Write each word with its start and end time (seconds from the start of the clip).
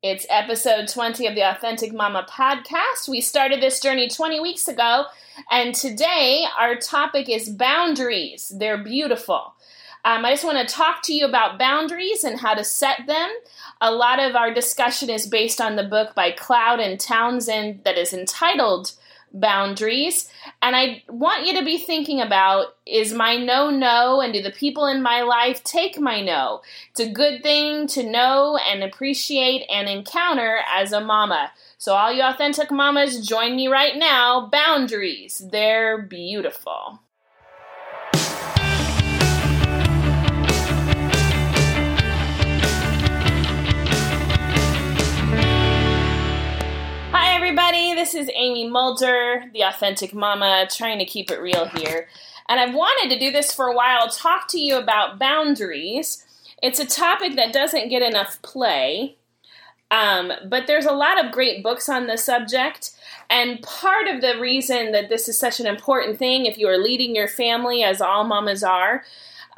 It's 0.00 0.26
episode 0.30 0.86
20 0.86 1.26
of 1.26 1.34
the 1.34 1.42
Authentic 1.42 1.92
Mama 1.92 2.24
podcast. 2.30 3.08
We 3.08 3.20
started 3.20 3.60
this 3.60 3.80
journey 3.80 4.08
20 4.08 4.38
weeks 4.38 4.68
ago, 4.68 5.06
and 5.50 5.74
today 5.74 6.44
our 6.56 6.76
topic 6.76 7.28
is 7.28 7.48
boundaries. 7.48 8.52
They're 8.56 8.78
beautiful. 8.78 9.54
Um, 10.04 10.24
I 10.24 10.30
just 10.30 10.44
want 10.44 10.68
to 10.68 10.72
talk 10.72 11.02
to 11.02 11.12
you 11.12 11.26
about 11.26 11.58
boundaries 11.58 12.22
and 12.22 12.38
how 12.38 12.54
to 12.54 12.62
set 12.62 13.08
them. 13.08 13.28
A 13.80 13.90
lot 13.90 14.20
of 14.20 14.36
our 14.36 14.54
discussion 14.54 15.10
is 15.10 15.26
based 15.26 15.60
on 15.60 15.74
the 15.74 15.82
book 15.82 16.14
by 16.14 16.30
Cloud 16.30 16.78
and 16.78 17.00
Townsend 17.00 17.80
that 17.82 17.98
is 17.98 18.12
entitled 18.12 18.92
boundaries. 19.32 20.28
And 20.62 20.74
I 20.74 21.02
want 21.08 21.46
you 21.46 21.58
to 21.58 21.64
be 21.64 21.78
thinking 21.78 22.20
about 22.20 22.68
is 22.86 23.12
my 23.12 23.36
no 23.36 23.70
no 23.70 24.20
and 24.20 24.32
do 24.32 24.42
the 24.42 24.50
people 24.50 24.86
in 24.86 25.02
my 25.02 25.22
life 25.22 25.62
take 25.64 25.98
my 25.98 26.20
no? 26.20 26.62
It's 26.90 27.00
a 27.00 27.10
good 27.10 27.42
thing 27.42 27.86
to 27.88 28.02
know 28.02 28.56
and 28.56 28.82
appreciate 28.82 29.66
and 29.70 29.88
encounter 29.88 30.60
as 30.72 30.92
a 30.92 31.00
mama. 31.00 31.52
So, 31.76 31.94
all 31.94 32.12
you 32.12 32.22
authentic 32.22 32.70
mamas, 32.70 33.26
join 33.26 33.54
me 33.54 33.68
right 33.68 33.96
now. 33.96 34.48
Boundaries, 34.50 35.40
they're 35.50 36.02
beautiful. 36.02 37.00
This 47.98 48.14
is 48.14 48.30
Amy 48.32 48.68
Mulder, 48.68 49.46
the 49.52 49.62
Authentic 49.62 50.14
Mama, 50.14 50.68
trying 50.70 51.00
to 51.00 51.04
keep 51.04 51.32
it 51.32 51.40
real 51.40 51.66
here. 51.66 52.06
And 52.48 52.60
I've 52.60 52.72
wanted 52.72 53.12
to 53.12 53.18
do 53.18 53.32
this 53.32 53.52
for 53.52 53.66
a 53.66 53.74
while, 53.74 54.08
talk 54.08 54.46
to 54.50 54.60
you 54.60 54.76
about 54.76 55.18
boundaries. 55.18 56.24
It's 56.62 56.78
a 56.78 56.86
topic 56.86 57.34
that 57.34 57.52
doesn't 57.52 57.88
get 57.88 58.02
enough 58.02 58.40
play, 58.40 59.16
um, 59.90 60.30
but 60.48 60.68
there's 60.68 60.86
a 60.86 60.92
lot 60.92 61.22
of 61.22 61.32
great 61.32 61.60
books 61.60 61.88
on 61.88 62.06
the 62.06 62.16
subject. 62.16 62.92
And 63.28 63.62
part 63.62 64.06
of 64.06 64.20
the 64.20 64.38
reason 64.38 64.92
that 64.92 65.08
this 65.08 65.28
is 65.28 65.36
such 65.36 65.58
an 65.58 65.66
important 65.66 66.20
thing, 66.20 66.46
if 66.46 66.56
you 66.56 66.68
are 66.68 66.78
leading 66.78 67.16
your 67.16 67.26
family, 67.26 67.82
as 67.82 68.00
all 68.00 68.22
mamas 68.22 68.62
are, 68.62 69.02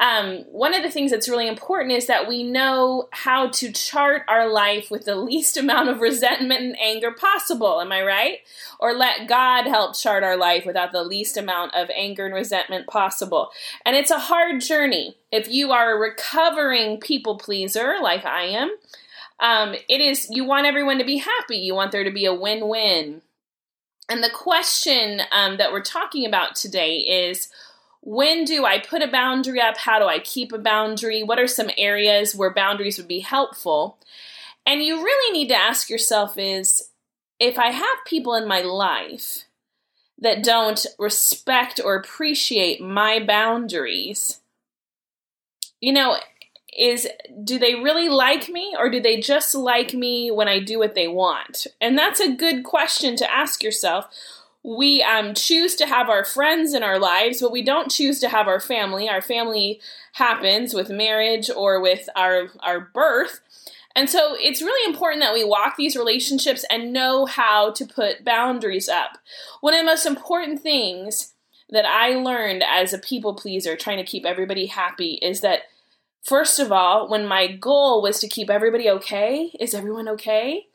um, 0.00 0.46
one 0.50 0.72
of 0.72 0.82
the 0.82 0.90
things 0.90 1.10
that's 1.10 1.28
really 1.28 1.46
important 1.46 1.92
is 1.92 2.06
that 2.06 2.26
we 2.26 2.42
know 2.42 3.08
how 3.12 3.50
to 3.50 3.70
chart 3.70 4.22
our 4.28 4.48
life 4.48 4.90
with 4.90 5.04
the 5.04 5.14
least 5.14 5.58
amount 5.58 5.90
of 5.90 6.00
resentment 6.00 6.62
and 6.62 6.80
anger 6.80 7.12
possible. 7.12 7.82
Am 7.82 7.92
I 7.92 8.00
right? 8.02 8.38
Or 8.78 8.94
let 8.94 9.28
God 9.28 9.66
help 9.66 9.94
chart 9.94 10.24
our 10.24 10.38
life 10.38 10.64
without 10.64 10.92
the 10.92 11.04
least 11.04 11.36
amount 11.36 11.74
of 11.74 11.90
anger 11.94 12.24
and 12.24 12.34
resentment 12.34 12.86
possible. 12.86 13.50
And 13.84 13.94
it's 13.94 14.10
a 14.10 14.18
hard 14.18 14.62
journey. 14.62 15.16
If 15.30 15.50
you 15.50 15.70
are 15.70 15.94
a 15.94 16.00
recovering 16.00 16.98
people 16.98 17.36
pleaser, 17.36 17.96
like 18.00 18.24
I 18.24 18.44
am, 18.44 18.74
um, 19.38 19.74
it 19.86 20.00
is 20.00 20.28
you 20.30 20.46
want 20.46 20.66
everyone 20.66 20.98
to 20.98 21.04
be 21.04 21.18
happy. 21.18 21.58
You 21.58 21.74
want 21.74 21.92
there 21.92 22.04
to 22.04 22.10
be 22.10 22.24
a 22.24 22.34
win-win. 22.34 23.20
And 24.08 24.24
the 24.24 24.30
question 24.30 25.20
um, 25.30 25.58
that 25.58 25.72
we're 25.72 25.82
talking 25.82 26.24
about 26.24 26.56
today 26.56 26.96
is 26.96 27.48
when 28.02 28.44
do 28.44 28.64
I 28.64 28.78
put 28.78 29.02
a 29.02 29.08
boundary 29.08 29.60
up? 29.60 29.76
How 29.76 29.98
do 29.98 30.06
I 30.06 30.18
keep 30.18 30.52
a 30.52 30.58
boundary? 30.58 31.22
What 31.22 31.38
are 31.38 31.46
some 31.46 31.70
areas 31.76 32.34
where 32.34 32.52
boundaries 32.52 32.98
would 32.98 33.08
be 33.08 33.20
helpful? 33.20 33.98
And 34.66 34.82
you 34.82 35.02
really 35.02 35.38
need 35.38 35.48
to 35.48 35.56
ask 35.56 35.90
yourself 35.90 36.38
is 36.38 36.90
if 37.38 37.58
I 37.58 37.70
have 37.70 38.04
people 38.06 38.34
in 38.34 38.46
my 38.46 38.60
life 38.60 39.44
that 40.18 40.44
don't 40.44 40.84
respect 40.98 41.80
or 41.82 41.94
appreciate 41.94 42.80
my 42.80 43.18
boundaries, 43.18 44.40
you 45.80 45.92
know, 45.92 46.18
is 46.76 47.08
do 47.42 47.58
they 47.58 47.74
really 47.74 48.08
like 48.08 48.48
me 48.48 48.74
or 48.78 48.90
do 48.90 49.00
they 49.00 49.20
just 49.20 49.54
like 49.54 49.92
me 49.92 50.30
when 50.30 50.46
I 50.46 50.60
do 50.60 50.78
what 50.78 50.94
they 50.94 51.08
want? 51.08 51.66
And 51.80 51.98
that's 51.98 52.20
a 52.20 52.32
good 52.32 52.64
question 52.64 53.16
to 53.16 53.32
ask 53.32 53.62
yourself 53.62 54.06
we 54.62 55.02
um, 55.02 55.34
choose 55.34 55.74
to 55.76 55.86
have 55.86 56.08
our 56.08 56.24
friends 56.24 56.74
in 56.74 56.82
our 56.82 56.98
lives, 56.98 57.40
but 57.40 57.52
we 57.52 57.62
don't 57.62 57.90
choose 57.90 58.20
to 58.20 58.28
have 58.28 58.46
our 58.46 58.60
family. 58.60 59.08
Our 59.08 59.22
family 59.22 59.80
happens 60.14 60.74
with 60.74 60.90
marriage 60.90 61.50
or 61.50 61.80
with 61.80 62.08
our 62.14 62.48
our 62.60 62.80
birth. 62.80 63.40
And 63.96 64.08
so 64.08 64.36
it's 64.38 64.62
really 64.62 64.88
important 64.88 65.22
that 65.22 65.34
we 65.34 65.42
walk 65.44 65.76
these 65.76 65.96
relationships 65.96 66.64
and 66.70 66.92
know 66.92 67.26
how 67.26 67.72
to 67.72 67.84
put 67.84 68.24
boundaries 68.24 68.88
up. 68.88 69.18
One 69.60 69.74
of 69.74 69.80
the 69.80 69.84
most 69.84 70.06
important 70.06 70.60
things 70.60 71.32
that 71.70 71.84
I 71.84 72.14
learned 72.14 72.62
as 72.62 72.92
a 72.92 72.98
people 72.98 73.34
pleaser, 73.34 73.76
trying 73.76 73.96
to 73.96 74.04
keep 74.04 74.24
everybody 74.24 74.66
happy, 74.66 75.14
is 75.22 75.40
that 75.40 75.62
first 76.22 76.60
of 76.60 76.70
all, 76.70 77.08
when 77.08 77.26
my 77.26 77.48
goal 77.48 78.02
was 78.02 78.20
to 78.20 78.28
keep 78.28 78.50
everybody 78.50 78.88
okay, 78.90 79.50
is 79.58 79.74
everyone 79.74 80.08
okay? 80.08 80.66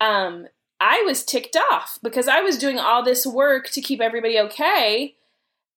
Um, 0.00 0.48
I 0.84 1.02
was 1.06 1.24
ticked 1.24 1.56
off 1.56 1.98
because 2.02 2.28
I 2.28 2.42
was 2.42 2.58
doing 2.58 2.78
all 2.78 3.02
this 3.02 3.26
work 3.26 3.70
to 3.70 3.80
keep 3.80 4.02
everybody 4.02 4.38
okay 4.38 5.14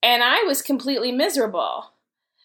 and 0.04 0.22
I 0.22 0.44
was 0.44 0.62
completely 0.62 1.14
miserable. 1.14 1.92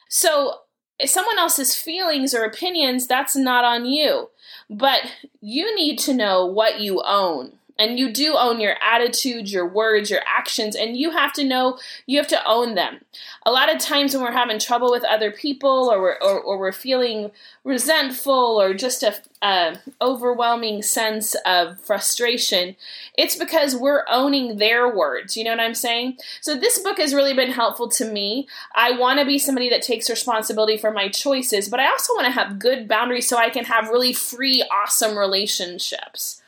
So, 0.09 0.61
someone 1.05 1.41
else's 1.41 1.75
feelings 1.75 2.33
or 2.33 2.45
opinions, 2.45 3.09
that's 3.09 3.35
not 3.35 3.65
on 3.65 3.85
you. 3.85 4.31
But 4.71 5.01
you 5.41 5.75
need 5.75 5.99
to 6.01 6.15
know 6.15 6.47
what 6.47 6.79
you 6.79 7.03
own 7.05 7.55
and 7.79 7.99
you 7.99 8.13
do 8.13 8.35
own 8.37 8.61
your 8.61 8.77
attitudes, 8.83 9.53
your 9.53 9.67
words, 9.67 10.11
your 10.11 10.21
actions, 10.27 10.77
and 10.77 10.97
you 10.97 11.11
have 11.11 11.33
to 11.35 11.45
know 11.45 11.79
you 12.07 12.19
have 12.19 12.29
to 12.29 12.47
own 12.47 12.75
them. 12.75 13.01
A 13.45 13.51
lot 13.51 13.73
of 13.75 13.81
times 13.81 14.15
when 14.15 14.23
we're 14.23 14.33
having 14.33 14.59
trouble 14.59 14.91
with 14.91 15.05
other 15.05 15.31
people, 15.31 15.91
or 15.91 16.01
we're, 16.01 16.19
or, 16.21 16.41
or 16.41 16.59
we're 16.59 16.73
feeling 16.73 17.31
resentful, 17.65 18.61
or 18.61 18.75
just 18.75 19.03
a, 19.03 19.15
a 19.43 19.79
overwhelming 20.01 20.83
sense 20.83 21.35
of 21.47 21.81
frustration, 21.81 22.77
it's 23.17 23.37
because 23.37 23.75
we're 23.75 24.05
owning 24.09 24.59
their 24.59 24.95
words. 24.95 25.37
You 25.37 25.45
know 25.45 25.51
what 25.51 25.61
I'm 25.61 25.75
saying? 25.75 26.19
So 26.41 26.55
this 26.55 26.79
book 26.79 26.99
has 26.99 27.15
really 27.15 27.35
been 27.35 27.53
helpful 27.53 27.89
to 27.91 28.05
me. 28.05 28.47
I 28.75 28.93
want 28.93 29.19
to 29.19 29.27
be 29.27 29.39
somebody 29.39 29.69
that 29.71 29.83
takes 29.83 30.11
responsibility 30.11 30.77
for 30.77 30.91
my 30.91 31.09
choices, 31.09 31.69
but 31.69 31.81
I 31.81 31.89
also 31.89 32.15
want 32.15 32.27
to 32.27 32.33
have 32.33 32.59
good 32.59 32.87
boundaries 32.87 33.29
so 33.29 33.37
I 33.37 33.51
can 33.51 33.65
have 33.65 33.89
really 33.89 34.13
free, 34.13 34.63
awesome 34.71 35.17
relationships 35.17 36.42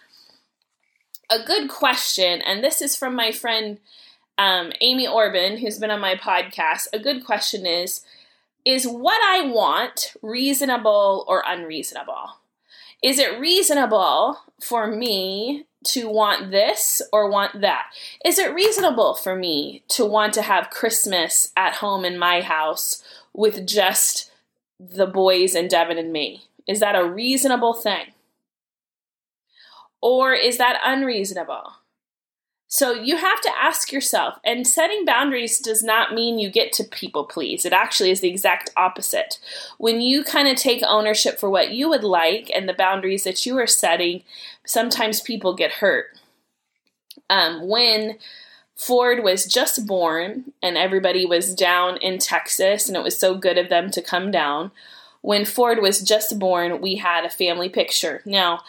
a 1.34 1.44
good 1.44 1.68
question, 1.68 2.40
and 2.42 2.62
this 2.62 2.80
is 2.80 2.94
from 2.94 3.16
my 3.16 3.32
friend 3.32 3.78
um, 4.38 4.72
Amy 4.80 5.06
Orban, 5.06 5.58
who's 5.58 5.78
been 5.78 5.90
on 5.90 6.00
my 6.00 6.14
podcast. 6.14 6.86
A 6.92 6.98
good 6.98 7.24
question 7.24 7.66
is 7.66 8.02
Is 8.64 8.86
what 8.86 9.20
I 9.22 9.46
want 9.46 10.14
reasonable 10.22 11.24
or 11.26 11.42
unreasonable? 11.44 12.38
Is 13.02 13.18
it 13.18 13.38
reasonable 13.38 14.38
for 14.60 14.86
me 14.86 15.66
to 15.86 16.08
want 16.08 16.52
this 16.52 17.02
or 17.12 17.28
want 17.28 17.60
that? 17.60 17.86
Is 18.24 18.38
it 18.38 18.54
reasonable 18.54 19.14
for 19.14 19.34
me 19.34 19.82
to 19.88 20.06
want 20.06 20.32
to 20.34 20.42
have 20.42 20.70
Christmas 20.70 21.52
at 21.56 21.74
home 21.74 22.04
in 22.04 22.16
my 22.18 22.40
house 22.40 23.02
with 23.34 23.66
just 23.66 24.30
the 24.78 25.06
boys 25.06 25.54
and 25.54 25.68
Devin 25.68 25.98
and 25.98 26.12
me? 26.12 26.44
Is 26.66 26.80
that 26.80 26.96
a 26.96 27.04
reasonable 27.04 27.74
thing? 27.74 28.13
Or 30.04 30.34
is 30.34 30.58
that 30.58 30.82
unreasonable? 30.84 31.76
So 32.66 32.92
you 32.92 33.16
have 33.16 33.40
to 33.40 33.50
ask 33.58 33.90
yourself, 33.90 34.34
and 34.44 34.66
setting 34.66 35.06
boundaries 35.06 35.58
does 35.58 35.82
not 35.82 36.12
mean 36.12 36.38
you 36.38 36.50
get 36.50 36.74
to 36.74 36.84
people 36.84 37.24
please. 37.24 37.64
It 37.64 37.72
actually 37.72 38.10
is 38.10 38.20
the 38.20 38.28
exact 38.28 38.68
opposite. 38.76 39.38
When 39.78 40.02
you 40.02 40.22
kind 40.22 40.46
of 40.46 40.56
take 40.56 40.82
ownership 40.82 41.40
for 41.40 41.48
what 41.48 41.70
you 41.70 41.88
would 41.88 42.04
like 42.04 42.50
and 42.54 42.68
the 42.68 42.74
boundaries 42.74 43.24
that 43.24 43.46
you 43.46 43.56
are 43.56 43.66
setting, 43.66 44.24
sometimes 44.66 45.22
people 45.22 45.54
get 45.54 45.72
hurt. 45.72 46.08
Um, 47.30 47.66
when 47.66 48.18
Ford 48.76 49.24
was 49.24 49.46
just 49.46 49.86
born 49.86 50.52
and 50.62 50.76
everybody 50.76 51.24
was 51.24 51.54
down 51.54 51.96
in 51.96 52.18
Texas, 52.18 52.88
and 52.88 52.96
it 52.96 53.02
was 53.02 53.18
so 53.18 53.36
good 53.36 53.56
of 53.56 53.70
them 53.70 53.90
to 53.92 54.02
come 54.02 54.30
down. 54.30 54.70
When 55.22 55.46
Ford 55.46 55.78
was 55.80 56.02
just 56.02 56.38
born, 56.38 56.82
we 56.82 56.96
had 56.96 57.24
a 57.24 57.30
family 57.30 57.70
picture. 57.70 58.20
Now, 58.26 58.60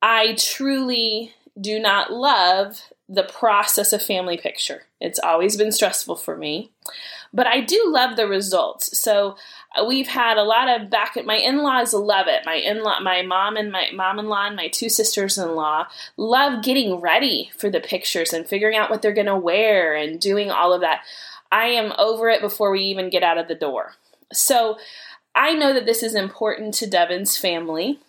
I 0.00 0.34
truly 0.34 1.34
do 1.60 1.78
not 1.78 2.12
love 2.12 2.82
the 3.08 3.24
process 3.24 3.92
of 3.92 4.02
family 4.02 4.36
picture. 4.36 4.82
It's 5.00 5.18
always 5.18 5.56
been 5.56 5.72
stressful 5.72 6.16
for 6.16 6.36
me, 6.36 6.70
but 7.32 7.46
I 7.46 7.60
do 7.60 7.82
love 7.86 8.16
the 8.16 8.28
results. 8.28 8.98
So 8.98 9.36
uh, 9.76 9.84
we've 9.84 10.08
had 10.08 10.36
a 10.36 10.44
lot 10.44 10.68
of 10.68 10.90
back 10.90 11.16
at 11.16 11.24
my 11.24 11.36
in-laws 11.36 11.94
love 11.94 12.26
it. 12.28 12.42
My 12.44 12.56
in-law, 12.56 13.00
my 13.00 13.22
mom 13.22 13.56
and 13.56 13.72
my 13.72 13.90
mom-in-law 13.94 14.48
and 14.48 14.56
my 14.56 14.68
two 14.68 14.88
sisters-in-law 14.88 15.86
love 16.16 16.62
getting 16.62 17.00
ready 17.00 17.50
for 17.56 17.70
the 17.70 17.80
pictures 17.80 18.32
and 18.32 18.46
figuring 18.46 18.76
out 18.76 18.90
what 18.90 19.00
they're 19.02 19.12
going 19.12 19.26
to 19.26 19.36
wear 19.36 19.94
and 19.94 20.20
doing 20.20 20.50
all 20.50 20.72
of 20.72 20.82
that. 20.82 21.00
I 21.50 21.68
am 21.68 21.94
over 21.98 22.28
it 22.28 22.42
before 22.42 22.70
we 22.70 22.82
even 22.82 23.10
get 23.10 23.22
out 23.22 23.38
of 23.38 23.48
the 23.48 23.54
door. 23.54 23.94
So 24.32 24.76
I 25.34 25.54
know 25.54 25.72
that 25.72 25.86
this 25.86 26.02
is 26.02 26.14
important 26.14 26.74
to 26.74 26.86
Devin's 26.86 27.38
family 27.38 28.00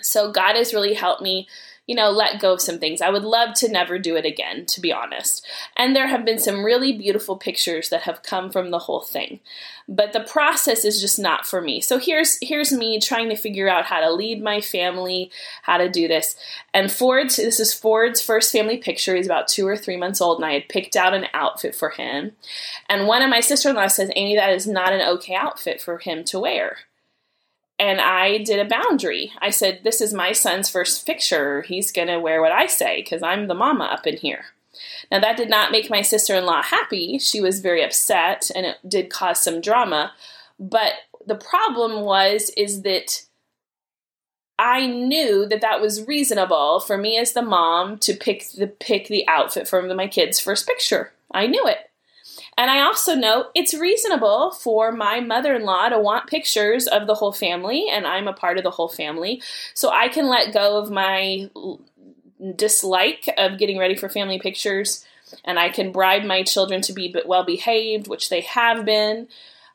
so 0.00 0.30
God 0.30 0.56
has 0.56 0.74
really 0.74 0.94
helped 0.94 1.22
me 1.22 1.48
you 1.88 1.94
know, 1.94 2.10
let 2.10 2.38
go 2.38 2.52
of 2.52 2.60
some 2.60 2.78
things. 2.78 3.00
I 3.00 3.08
would 3.08 3.24
love 3.24 3.54
to 3.54 3.68
never 3.68 3.98
do 3.98 4.14
it 4.14 4.26
again, 4.26 4.66
to 4.66 4.80
be 4.80 4.92
honest. 4.92 5.44
And 5.74 5.96
there 5.96 6.06
have 6.06 6.22
been 6.22 6.38
some 6.38 6.62
really 6.62 6.92
beautiful 6.92 7.38
pictures 7.38 7.88
that 7.88 8.02
have 8.02 8.22
come 8.22 8.50
from 8.50 8.70
the 8.70 8.80
whole 8.80 9.00
thing. 9.00 9.40
But 9.88 10.12
the 10.12 10.20
process 10.20 10.84
is 10.84 11.00
just 11.00 11.18
not 11.18 11.46
for 11.46 11.62
me. 11.62 11.80
So 11.80 11.96
here's 11.96 12.38
here's 12.42 12.74
me 12.74 13.00
trying 13.00 13.30
to 13.30 13.36
figure 13.36 13.70
out 13.70 13.86
how 13.86 14.00
to 14.00 14.12
lead 14.12 14.42
my 14.42 14.60
family, 14.60 15.30
how 15.62 15.78
to 15.78 15.88
do 15.88 16.06
this. 16.06 16.36
And 16.74 16.92
Ford's 16.92 17.36
this 17.36 17.58
is 17.58 17.72
Ford's 17.72 18.20
first 18.20 18.52
family 18.52 18.76
picture. 18.76 19.16
He's 19.16 19.24
about 19.24 19.48
two 19.48 19.66
or 19.66 19.76
three 19.76 19.96
months 19.96 20.20
old, 20.20 20.36
and 20.36 20.44
I 20.44 20.52
had 20.52 20.68
picked 20.68 20.94
out 20.94 21.14
an 21.14 21.24
outfit 21.32 21.74
for 21.74 21.88
him. 21.88 22.32
And 22.90 23.06
one 23.06 23.22
of 23.22 23.30
my 23.30 23.40
sister-in-law 23.40 23.86
says, 23.86 24.10
Amy, 24.14 24.36
that 24.36 24.52
is 24.52 24.66
not 24.66 24.92
an 24.92 25.00
okay 25.00 25.34
outfit 25.34 25.80
for 25.80 25.96
him 25.96 26.22
to 26.24 26.38
wear 26.38 26.76
and 27.78 28.00
I 28.00 28.38
did 28.38 28.58
a 28.58 28.68
boundary. 28.68 29.32
I 29.40 29.50
said, 29.50 29.80
This 29.84 30.00
is 30.00 30.12
my 30.12 30.32
son's 30.32 30.68
first 30.68 31.06
picture. 31.06 31.62
He's 31.62 31.92
going 31.92 32.08
to 32.08 32.18
wear 32.18 32.40
what 32.40 32.52
I 32.52 32.66
say 32.66 33.02
because 33.02 33.22
I'm 33.22 33.46
the 33.46 33.54
mama 33.54 33.84
up 33.84 34.06
in 34.06 34.16
here. 34.16 34.46
Now, 35.10 35.20
that 35.20 35.36
did 35.36 35.48
not 35.48 35.72
make 35.72 35.90
my 35.90 36.02
sister 36.02 36.34
in 36.34 36.44
law 36.44 36.62
happy. 36.62 37.18
She 37.18 37.40
was 37.40 37.60
very 37.60 37.82
upset 37.82 38.50
and 38.54 38.66
it 38.66 38.76
did 38.86 39.10
cause 39.10 39.42
some 39.42 39.60
drama. 39.60 40.12
But 40.58 40.92
the 41.26 41.34
problem 41.34 42.02
was, 42.02 42.50
is 42.56 42.82
that 42.82 43.24
I 44.58 44.86
knew 44.86 45.46
that 45.46 45.60
that 45.60 45.80
was 45.80 46.06
reasonable 46.06 46.80
for 46.80 46.98
me 46.98 47.16
as 47.16 47.32
the 47.32 47.42
mom 47.42 47.98
to 47.98 48.14
pick 48.14 48.50
the 48.50 48.66
pick 48.66 49.06
the 49.06 49.26
outfit 49.28 49.68
for 49.68 49.82
my 49.94 50.08
kid's 50.08 50.40
first 50.40 50.66
picture. 50.66 51.12
I 51.30 51.46
knew 51.46 51.64
it. 51.66 51.87
And 52.58 52.72
I 52.72 52.80
also 52.80 53.14
know 53.14 53.50
it's 53.54 53.72
reasonable 53.72 54.50
for 54.50 54.90
my 54.90 55.20
mother 55.20 55.54
in 55.54 55.62
law 55.62 55.88
to 55.88 55.98
want 55.98 56.26
pictures 56.26 56.88
of 56.88 57.06
the 57.06 57.14
whole 57.14 57.30
family, 57.30 57.86
and 57.88 58.04
I'm 58.04 58.26
a 58.26 58.32
part 58.32 58.58
of 58.58 58.64
the 58.64 58.72
whole 58.72 58.88
family. 58.88 59.40
So 59.74 59.90
I 59.90 60.08
can 60.08 60.26
let 60.26 60.52
go 60.52 60.76
of 60.76 60.90
my 60.90 61.48
dislike 62.56 63.32
of 63.38 63.58
getting 63.58 63.78
ready 63.78 63.94
for 63.94 64.08
family 64.08 64.40
pictures, 64.40 65.04
and 65.44 65.56
I 65.56 65.68
can 65.68 65.92
bribe 65.92 66.24
my 66.24 66.42
children 66.42 66.82
to 66.82 66.92
be 66.92 67.14
well 67.24 67.44
behaved, 67.44 68.08
which 68.08 68.28
they 68.28 68.40
have 68.40 68.84
been. 68.84 69.28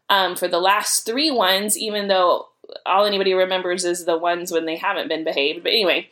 Um, 0.10 0.36
for 0.36 0.50
the 0.50 0.60
last 0.60 1.06
three 1.06 1.32
ones, 1.32 1.78
even 1.78 2.10
though 2.10 2.50
all 2.86 3.06
anybody 3.06 3.34
remembers 3.34 3.86
is 3.86 4.04
the 4.04 4.18
ones 4.18 4.52
when 4.52 4.66
they 4.66 4.76
haven't 4.76 5.08
been 5.08 5.24
behaved. 5.24 5.64
But 5.64 5.72
anyway, 5.72 6.10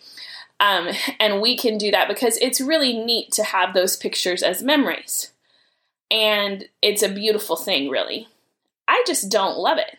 um, 0.62 0.88
and 1.20 1.42
we 1.42 1.58
can 1.58 1.78
do 1.78 1.92
that 1.92 2.08
because 2.08 2.38
it's 2.38 2.62
really 2.62 2.94
neat 2.98 3.34
to 3.34 3.44
have 3.44 3.74
those 3.74 3.98
pictures 3.98 4.42
as 4.42 4.64
memories 4.64 5.34
and 6.12 6.66
it's 6.82 7.02
a 7.02 7.10
beautiful 7.10 7.56
thing, 7.56 7.90
really. 7.90 8.28
I 8.88 9.04
just 9.08 9.32
don't 9.32 9.58
love 9.58 9.78
it. 9.78 9.98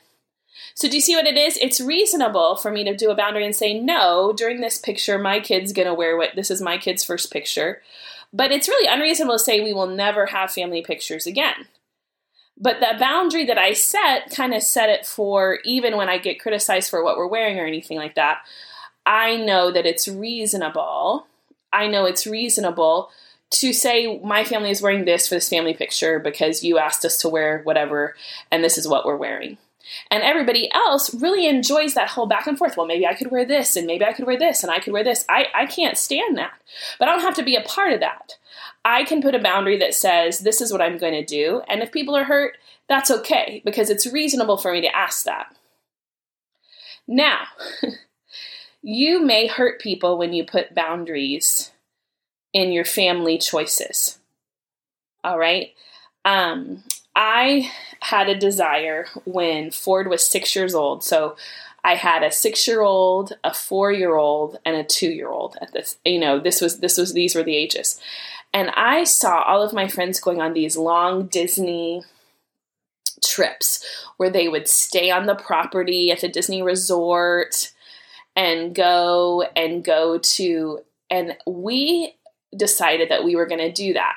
So, 0.74 0.88
do 0.88 0.96
you 0.96 1.00
see 1.00 1.16
what 1.16 1.26
it 1.26 1.36
is? 1.36 1.56
It's 1.56 1.80
reasonable 1.80 2.56
for 2.56 2.70
me 2.70 2.84
to 2.84 2.96
do 2.96 3.10
a 3.10 3.14
boundary 3.14 3.44
and 3.44 3.56
say, 3.56 3.78
no, 3.78 4.32
during 4.36 4.60
this 4.60 4.78
picture, 4.78 5.18
my 5.18 5.40
kid's 5.40 5.72
gonna 5.72 5.94
wear 5.94 6.16
what 6.16 6.36
this 6.36 6.50
is 6.50 6.60
my 6.60 6.78
kid's 6.78 7.02
first 7.02 7.32
picture. 7.32 7.82
But 8.32 8.52
it's 8.52 8.68
really 8.68 8.88
unreasonable 8.88 9.34
to 9.34 9.38
say 9.38 9.60
we 9.60 9.74
will 9.74 9.86
never 9.86 10.26
have 10.26 10.52
family 10.52 10.82
pictures 10.82 11.26
again. 11.26 11.68
But 12.58 12.80
the 12.80 12.98
boundary 12.98 13.44
that 13.46 13.58
I 13.58 13.72
set 13.72 14.30
kind 14.30 14.54
of 14.54 14.62
set 14.62 14.88
it 14.88 15.06
for 15.06 15.58
even 15.64 15.96
when 15.96 16.08
I 16.08 16.18
get 16.18 16.40
criticized 16.40 16.90
for 16.90 17.02
what 17.02 17.16
we're 17.16 17.26
wearing 17.26 17.58
or 17.58 17.66
anything 17.66 17.98
like 17.98 18.14
that. 18.14 18.38
I 19.04 19.36
know 19.36 19.72
that 19.72 19.84
it's 19.86 20.06
reasonable. 20.06 21.26
I 21.72 21.88
know 21.88 22.04
it's 22.04 22.26
reasonable 22.26 23.10
to 23.52 23.72
say 23.72 24.18
my 24.20 24.44
family 24.44 24.70
is 24.70 24.82
wearing 24.82 25.04
this 25.04 25.28
for 25.28 25.34
this 25.34 25.48
family 25.48 25.74
picture 25.74 26.18
because 26.18 26.64
you 26.64 26.78
asked 26.78 27.04
us 27.04 27.18
to 27.18 27.28
wear 27.28 27.60
whatever 27.64 28.16
and 28.50 28.64
this 28.64 28.78
is 28.78 28.88
what 28.88 29.04
we're 29.04 29.16
wearing. 29.16 29.58
And 30.10 30.22
everybody 30.22 30.72
else 30.72 31.12
really 31.14 31.46
enjoys 31.46 31.94
that 31.94 32.10
whole 32.10 32.26
back 32.26 32.46
and 32.46 32.56
forth. 32.56 32.76
Well, 32.76 32.86
maybe 32.86 33.06
I 33.06 33.14
could 33.14 33.30
wear 33.30 33.44
this 33.44 33.76
and 33.76 33.86
maybe 33.86 34.04
I 34.04 34.12
could 34.12 34.26
wear 34.26 34.38
this 34.38 34.62
and 34.62 34.72
I 34.72 34.78
could 34.78 34.92
wear 34.92 35.04
this. 35.04 35.24
I, 35.28 35.48
I 35.54 35.66
can't 35.66 35.98
stand 35.98 36.38
that. 36.38 36.52
But 36.98 37.08
I 37.08 37.12
don't 37.12 37.22
have 37.22 37.34
to 37.34 37.42
be 37.42 37.56
a 37.56 37.62
part 37.62 37.92
of 37.92 38.00
that. 38.00 38.38
I 38.84 39.04
can 39.04 39.22
put 39.22 39.34
a 39.34 39.40
boundary 39.40 39.76
that 39.78 39.94
says 39.94 40.40
this 40.40 40.60
is 40.60 40.72
what 40.72 40.80
I'm 40.80 40.98
going 40.98 41.12
to 41.12 41.24
do. 41.24 41.62
And 41.68 41.82
if 41.82 41.92
people 41.92 42.16
are 42.16 42.24
hurt, 42.24 42.56
that's 42.88 43.10
okay 43.10 43.60
because 43.64 43.90
it's 43.90 44.06
reasonable 44.06 44.56
for 44.56 44.72
me 44.72 44.80
to 44.80 44.96
ask 44.96 45.24
that. 45.24 45.54
Now, 47.06 47.40
you 48.82 49.20
may 49.20 49.46
hurt 49.46 49.80
people 49.80 50.16
when 50.16 50.32
you 50.32 50.44
put 50.44 50.74
boundaries 50.74 51.71
in 52.52 52.72
your 52.72 52.84
family 52.84 53.38
choices. 53.38 54.18
All 55.24 55.38
right. 55.38 55.72
Um, 56.24 56.84
I 57.14 57.70
had 58.00 58.28
a 58.28 58.38
desire 58.38 59.06
when 59.24 59.70
Ford 59.70 60.08
was 60.08 60.26
six 60.26 60.56
years 60.56 60.74
old. 60.74 61.04
So 61.04 61.36
I 61.84 61.94
had 61.94 62.22
a 62.22 62.30
six 62.30 62.66
year 62.66 62.80
old, 62.80 63.32
a 63.42 63.52
four 63.52 63.92
year 63.92 64.16
old, 64.16 64.58
and 64.64 64.76
a 64.76 64.84
two 64.84 65.10
year 65.10 65.30
old 65.30 65.56
at 65.60 65.72
this. 65.72 65.96
You 66.04 66.18
know, 66.18 66.38
this 66.38 66.60
was 66.60 66.78
this 66.78 66.96
was 66.96 67.12
these 67.12 67.34
were 67.34 67.42
the 67.42 67.56
ages. 67.56 68.00
And 68.54 68.70
I 68.70 69.04
saw 69.04 69.42
all 69.42 69.62
of 69.62 69.72
my 69.72 69.88
friends 69.88 70.20
going 70.20 70.40
on 70.40 70.52
these 70.52 70.76
long 70.76 71.26
Disney 71.26 72.02
trips 73.24 73.84
where 74.16 74.30
they 74.30 74.48
would 74.48 74.68
stay 74.68 75.10
on 75.10 75.26
the 75.26 75.34
property 75.34 76.10
at 76.10 76.20
the 76.20 76.28
Disney 76.28 76.62
resort 76.62 77.72
and 78.36 78.74
go 78.74 79.42
and 79.56 79.84
go 79.84 80.18
to 80.18 80.80
and 81.10 81.36
we 81.46 82.14
decided 82.56 83.08
that 83.08 83.24
we 83.24 83.36
were 83.36 83.46
going 83.46 83.60
to 83.60 83.72
do 83.72 83.92
that. 83.94 84.14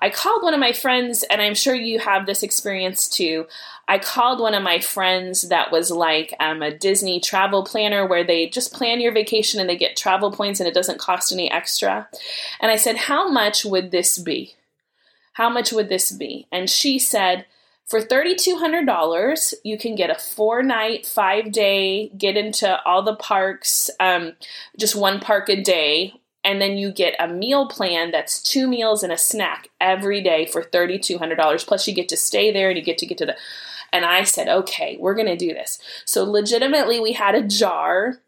I 0.00 0.10
called 0.10 0.42
one 0.42 0.54
of 0.54 0.60
my 0.60 0.72
friends, 0.72 1.22
and 1.24 1.40
I'm 1.42 1.54
sure 1.54 1.74
you 1.74 1.98
have 1.98 2.26
this 2.26 2.42
experience 2.42 3.08
too. 3.08 3.46
I 3.86 3.98
called 3.98 4.40
one 4.40 4.54
of 4.54 4.62
my 4.62 4.80
friends 4.80 5.42
that 5.48 5.70
was 5.70 5.90
like 5.90 6.34
um, 6.40 6.62
a 6.62 6.76
Disney 6.76 7.20
travel 7.20 7.64
planner 7.64 8.06
where 8.06 8.24
they 8.24 8.48
just 8.48 8.72
plan 8.72 9.00
your 9.00 9.12
vacation 9.12 9.60
and 9.60 9.68
they 9.68 9.76
get 9.76 9.96
travel 9.96 10.30
points 10.30 10.60
and 10.60 10.68
it 10.68 10.74
doesn't 10.74 10.98
cost 10.98 11.32
any 11.32 11.50
extra. 11.50 12.08
And 12.60 12.70
I 12.70 12.76
said, 12.76 12.96
How 12.96 13.28
much 13.28 13.64
would 13.64 13.90
this 13.90 14.18
be? 14.18 14.54
How 15.34 15.50
much 15.50 15.72
would 15.72 15.88
this 15.88 16.12
be? 16.12 16.46
And 16.52 16.70
she 16.70 16.98
said, 16.98 17.44
for 17.86 18.00
$3,200, 18.00 19.54
you 19.62 19.76
can 19.76 19.94
get 19.94 20.08
a 20.08 20.14
four 20.14 20.62
night, 20.62 21.04
five 21.04 21.52
day, 21.52 22.08
get 22.16 22.34
into 22.34 22.80
all 22.84 23.02
the 23.02 23.16
parks, 23.16 23.90
um, 24.00 24.32
just 24.78 24.96
one 24.96 25.20
park 25.20 25.50
a 25.50 25.60
day 25.60 26.14
and 26.44 26.60
then 26.60 26.76
you 26.76 26.92
get 26.92 27.14
a 27.18 27.26
meal 27.26 27.66
plan 27.66 28.10
that's 28.10 28.42
two 28.42 28.66
meals 28.66 29.02
and 29.02 29.12
a 29.12 29.18
snack 29.18 29.68
every 29.80 30.22
day 30.22 30.46
for 30.46 30.62
$3200 30.62 31.66
plus 31.66 31.88
you 31.88 31.94
get 31.94 32.08
to 32.08 32.16
stay 32.16 32.52
there 32.52 32.68
and 32.68 32.78
you 32.78 32.84
get 32.84 32.98
to 32.98 33.06
get 33.06 33.18
to 33.18 33.26
the 33.26 33.36
and 33.92 34.04
i 34.04 34.22
said 34.22 34.48
okay 34.48 34.96
we're 35.00 35.14
going 35.14 35.26
to 35.26 35.36
do 35.36 35.52
this. 35.52 35.78
So 36.04 36.24
legitimately 36.24 37.00
we 37.00 37.12
had 37.12 37.34
a 37.34 37.42
jar 37.42 38.18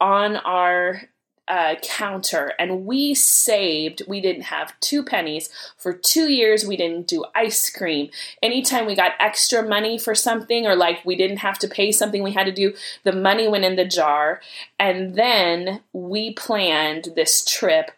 on 0.00 0.36
our 0.36 1.02
uh, 1.46 1.74
counter 1.82 2.52
and 2.58 2.86
we 2.86 3.14
saved 3.14 4.02
we 4.08 4.20
didn't 4.20 4.44
have 4.44 4.78
two 4.80 5.02
pennies 5.02 5.50
for 5.76 5.92
two 5.92 6.30
years 6.30 6.64
we 6.64 6.76
didn't 6.76 7.06
do 7.06 7.22
ice 7.34 7.68
cream 7.68 8.08
anytime 8.42 8.86
we 8.86 8.96
got 8.96 9.12
extra 9.20 9.62
money 9.62 9.98
for 9.98 10.14
something 10.14 10.66
or 10.66 10.74
like 10.74 11.04
we 11.04 11.14
didn't 11.14 11.38
have 11.38 11.58
to 11.58 11.68
pay 11.68 11.92
something 11.92 12.22
we 12.22 12.32
had 12.32 12.46
to 12.46 12.52
do 12.52 12.72
the 13.02 13.12
money 13.12 13.46
went 13.46 13.64
in 13.64 13.76
the 13.76 13.84
jar 13.84 14.40
and 14.78 15.16
then 15.16 15.82
we 15.92 16.32
planned 16.32 17.08
this 17.14 17.44
trip 17.44 17.90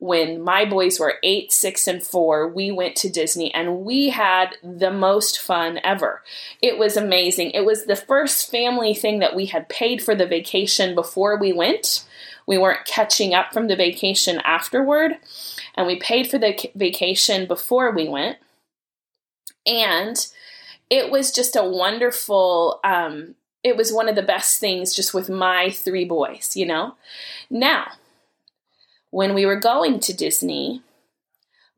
when 0.00 0.40
my 0.40 0.64
boys 0.64 0.98
were 0.98 1.18
eight, 1.22 1.52
six, 1.52 1.86
and 1.86 2.02
four, 2.02 2.48
we 2.48 2.70
went 2.70 2.96
to 2.96 3.10
Disney 3.10 3.52
and 3.52 3.82
we 3.82 4.08
had 4.08 4.56
the 4.64 4.90
most 4.90 5.38
fun 5.38 5.78
ever. 5.84 6.22
It 6.62 6.78
was 6.78 6.96
amazing. 6.96 7.50
It 7.50 7.66
was 7.66 7.84
the 7.84 7.96
first 7.96 8.50
family 8.50 8.94
thing 8.94 9.18
that 9.18 9.36
we 9.36 9.46
had 9.46 9.68
paid 9.68 10.02
for 10.02 10.14
the 10.14 10.26
vacation 10.26 10.94
before 10.94 11.38
we 11.38 11.52
went. 11.52 12.04
We 12.50 12.58
weren't 12.58 12.84
catching 12.84 13.32
up 13.32 13.52
from 13.52 13.68
the 13.68 13.76
vacation 13.76 14.40
afterward, 14.40 15.12
and 15.76 15.86
we 15.86 16.00
paid 16.00 16.28
for 16.28 16.36
the 16.36 16.68
vacation 16.74 17.46
before 17.46 17.92
we 17.92 18.08
went. 18.08 18.38
And 19.64 20.16
it 20.90 21.12
was 21.12 21.30
just 21.30 21.54
a 21.54 21.62
wonderful, 21.62 22.80
um, 22.82 23.36
it 23.62 23.76
was 23.76 23.92
one 23.92 24.08
of 24.08 24.16
the 24.16 24.22
best 24.22 24.58
things 24.58 24.96
just 24.96 25.14
with 25.14 25.30
my 25.30 25.70
three 25.70 26.04
boys, 26.04 26.56
you 26.56 26.66
know? 26.66 26.96
Now, 27.50 27.92
when 29.10 29.32
we 29.32 29.46
were 29.46 29.60
going 29.60 30.00
to 30.00 30.12
Disney, 30.12 30.82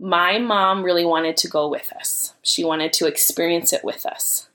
my 0.00 0.38
mom 0.38 0.84
really 0.84 1.04
wanted 1.04 1.36
to 1.36 1.48
go 1.48 1.68
with 1.68 1.92
us. 1.92 2.32
She 2.40 2.64
wanted 2.64 2.94
to 2.94 3.06
experience 3.06 3.74
it 3.74 3.84
with 3.84 4.06
us 4.06 4.48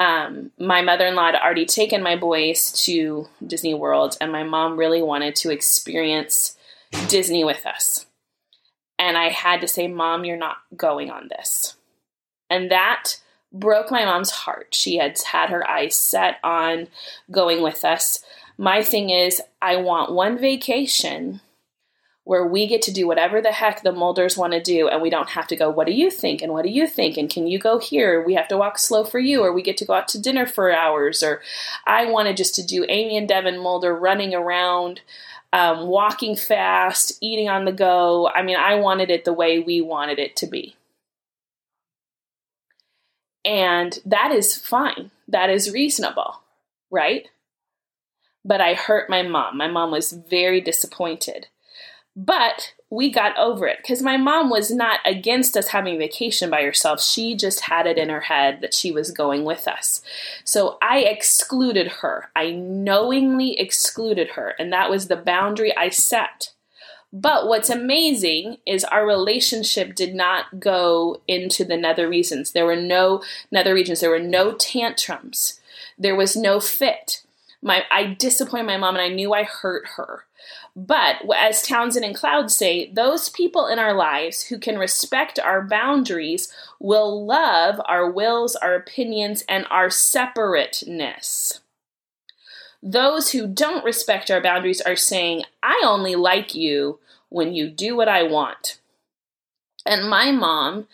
um, 0.00 0.50
my 0.58 0.82
mother 0.82 1.06
in 1.06 1.14
law 1.14 1.26
had 1.26 1.36
already 1.36 1.66
taken 1.66 2.02
my 2.02 2.16
boys 2.16 2.72
to 2.84 3.28
Disney 3.46 3.74
World, 3.74 4.16
and 4.20 4.32
my 4.32 4.42
mom 4.42 4.76
really 4.76 5.02
wanted 5.02 5.36
to 5.36 5.50
experience 5.50 6.56
Disney 7.08 7.44
with 7.44 7.64
us. 7.66 8.06
And 8.98 9.16
I 9.16 9.28
had 9.28 9.60
to 9.60 9.68
say, 9.68 9.88
Mom, 9.88 10.24
you're 10.24 10.36
not 10.36 10.58
going 10.76 11.10
on 11.10 11.28
this. 11.28 11.76
And 12.48 12.70
that 12.70 13.18
broke 13.52 13.90
my 13.90 14.04
mom's 14.04 14.30
heart. 14.30 14.74
She 14.74 14.96
had 14.96 15.18
had 15.20 15.50
her 15.50 15.68
eyes 15.68 15.94
set 15.94 16.38
on 16.42 16.88
going 17.30 17.62
with 17.62 17.84
us. 17.84 18.20
My 18.58 18.82
thing 18.82 19.10
is, 19.10 19.40
I 19.62 19.76
want 19.76 20.12
one 20.12 20.38
vacation 20.38 21.40
where 22.24 22.46
we 22.46 22.66
get 22.66 22.80
to 22.82 22.92
do 22.92 23.06
whatever 23.06 23.42
the 23.42 23.52
heck 23.52 23.82
the 23.82 23.92
Mulders 23.92 24.36
want 24.36 24.54
to 24.54 24.62
do, 24.62 24.88
and 24.88 25.02
we 25.02 25.10
don't 25.10 25.30
have 25.30 25.46
to 25.48 25.56
go, 25.56 25.70
What 25.70 25.86
do 25.86 25.92
you 25.92 26.10
think? 26.10 26.42
And 26.42 26.52
what 26.52 26.64
do 26.64 26.70
you 26.70 26.86
think? 26.86 27.16
And 27.16 27.30
can 27.30 27.46
you 27.46 27.58
go 27.58 27.78
here? 27.78 28.24
We 28.24 28.34
have 28.34 28.48
to 28.48 28.56
walk 28.56 28.78
slow 28.78 29.04
for 29.04 29.18
you, 29.18 29.42
or 29.42 29.52
we 29.52 29.62
get 29.62 29.76
to 29.78 29.84
go 29.84 29.92
out 29.94 30.08
to 30.08 30.20
dinner 30.20 30.46
for 30.46 30.72
hours, 30.72 31.22
or 31.22 31.42
I 31.86 32.06
wanted 32.06 32.36
just 32.36 32.54
to 32.56 32.66
do 32.66 32.86
Amy 32.88 33.16
and 33.16 33.28
Devin 33.28 33.58
Mulder 33.58 33.94
running 33.94 34.34
around. 34.34 35.00
Um, 35.52 35.86
walking 35.86 36.34
fast, 36.34 37.16
eating 37.20 37.48
on 37.48 37.64
the 37.64 37.70
go. 37.70 38.28
I 38.28 38.42
mean, 38.42 38.56
I 38.56 38.74
wanted 38.74 39.08
it 39.08 39.24
the 39.24 39.32
way 39.32 39.60
we 39.60 39.80
wanted 39.80 40.18
it 40.18 40.34
to 40.38 40.48
be. 40.48 40.74
And 43.44 43.96
that 44.04 44.32
is 44.32 44.56
fine. 44.56 45.12
That 45.28 45.50
is 45.50 45.72
reasonable, 45.72 46.40
right? 46.90 47.28
But 48.44 48.60
I 48.60 48.74
hurt 48.74 49.08
my 49.08 49.22
mom. 49.22 49.56
My 49.56 49.68
mom 49.68 49.92
was 49.92 50.10
very 50.10 50.60
disappointed. 50.60 51.46
But 52.16 52.74
we 52.90 53.10
got 53.10 53.36
over 53.36 53.66
it 53.66 53.78
because 53.78 54.00
my 54.00 54.16
mom 54.16 54.48
was 54.48 54.70
not 54.70 55.00
against 55.04 55.56
us 55.56 55.68
having 55.68 55.98
vacation 55.98 56.48
by 56.48 56.62
herself. 56.62 57.02
She 57.02 57.34
just 57.34 57.62
had 57.62 57.86
it 57.86 57.98
in 57.98 58.08
her 58.08 58.20
head 58.20 58.60
that 58.60 58.72
she 58.72 58.92
was 58.92 59.10
going 59.10 59.44
with 59.44 59.66
us. 59.66 60.00
So 60.44 60.78
I 60.80 61.00
excluded 61.00 61.88
her. 62.02 62.30
I 62.36 62.52
knowingly 62.52 63.58
excluded 63.58 64.30
her. 64.30 64.54
And 64.58 64.72
that 64.72 64.90
was 64.90 65.08
the 65.08 65.16
boundary 65.16 65.76
I 65.76 65.88
set. 65.88 66.52
But 67.12 67.48
what's 67.48 67.70
amazing 67.70 68.58
is 68.66 68.84
our 68.84 69.06
relationship 69.06 69.94
did 69.94 70.14
not 70.14 70.60
go 70.60 71.20
into 71.26 71.64
the 71.64 71.76
nether 71.76 72.08
regions. 72.08 72.52
There 72.52 72.66
were 72.66 72.76
no 72.76 73.22
nether 73.50 73.74
regions. 73.74 74.00
There 74.00 74.10
were 74.10 74.18
no 74.18 74.52
tantrums. 74.52 75.60
There 75.98 76.16
was 76.16 76.36
no 76.36 76.60
fit. 76.60 77.22
My, 77.62 77.84
I 77.90 78.14
disappointed 78.14 78.66
my 78.66 78.76
mom 78.76 78.96
and 78.96 79.02
I 79.02 79.08
knew 79.08 79.32
I 79.32 79.44
hurt 79.44 79.84
her. 79.96 80.24
But 80.76 81.16
as 81.36 81.62
Townsend 81.62 82.04
and 82.04 82.16
Cloud 82.16 82.50
say, 82.50 82.90
those 82.90 83.28
people 83.28 83.66
in 83.66 83.78
our 83.78 83.94
lives 83.94 84.44
who 84.44 84.58
can 84.58 84.76
respect 84.76 85.38
our 85.38 85.62
boundaries 85.62 86.52
will 86.80 87.24
love 87.24 87.80
our 87.86 88.10
wills, 88.10 88.56
our 88.56 88.74
opinions, 88.74 89.44
and 89.48 89.66
our 89.70 89.88
separateness. 89.88 91.60
Those 92.82 93.30
who 93.30 93.46
don't 93.46 93.84
respect 93.84 94.30
our 94.30 94.42
boundaries 94.42 94.80
are 94.80 94.96
saying, 94.96 95.44
I 95.62 95.80
only 95.84 96.16
like 96.16 96.54
you 96.54 96.98
when 97.28 97.54
you 97.54 97.70
do 97.70 97.96
what 97.96 98.08
I 98.08 98.24
want. 98.24 98.78
And 99.86 100.08
my 100.08 100.32
mom, 100.32 100.88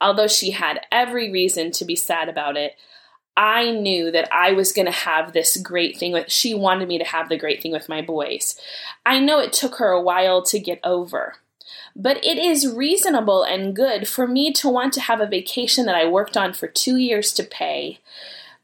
although 0.00 0.28
she 0.28 0.50
had 0.50 0.86
every 0.92 1.32
reason 1.32 1.70
to 1.72 1.84
be 1.84 1.96
sad 1.96 2.28
about 2.28 2.56
it, 2.56 2.76
I 3.36 3.70
knew 3.70 4.10
that 4.10 4.28
I 4.32 4.52
was 4.52 4.72
going 4.72 4.86
to 4.86 4.92
have 4.92 5.32
this 5.32 5.56
great 5.56 5.96
thing 5.96 6.12
with 6.12 6.30
she 6.30 6.54
wanted 6.54 6.88
me 6.88 6.98
to 6.98 7.04
have 7.04 7.28
the 7.28 7.38
great 7.38 7.62
thing 7.62 7.72
with 7.72 7.88
my 7.88 8.02
boys. 8.02 8.58
I 9.06 9.18
know 9.18 9.38
it 9.38 9.52
took 9.52 9.76
her 9.76 9.90
a 9.90 10.02
while 10.02 10.42
to 10.42 10.58
get 10.58 10.80
over. 10.84 11.36
But 11.94 12.24
it 12.24 12.38
is 12.38 12.72
reasonable 12.72 13.42
and 13.42 13.76
good 13.76 14.08
for 14.08 14.26
me 14.26 14.52
to 14.54 14.68
want 14.68 14.94
to 14.94 15.00
have 15.00 15.20
a 15.20 15.26
vacation 15.26 15.84
that 15.86 15.94
I 15.94 16.06
worked 16.06 16.36
on 16.36 16.54
for 16.54 16.66
2 16.66 16.96
years 16.96 17.32
to 17.32 17.42
pay. 17.44 17.98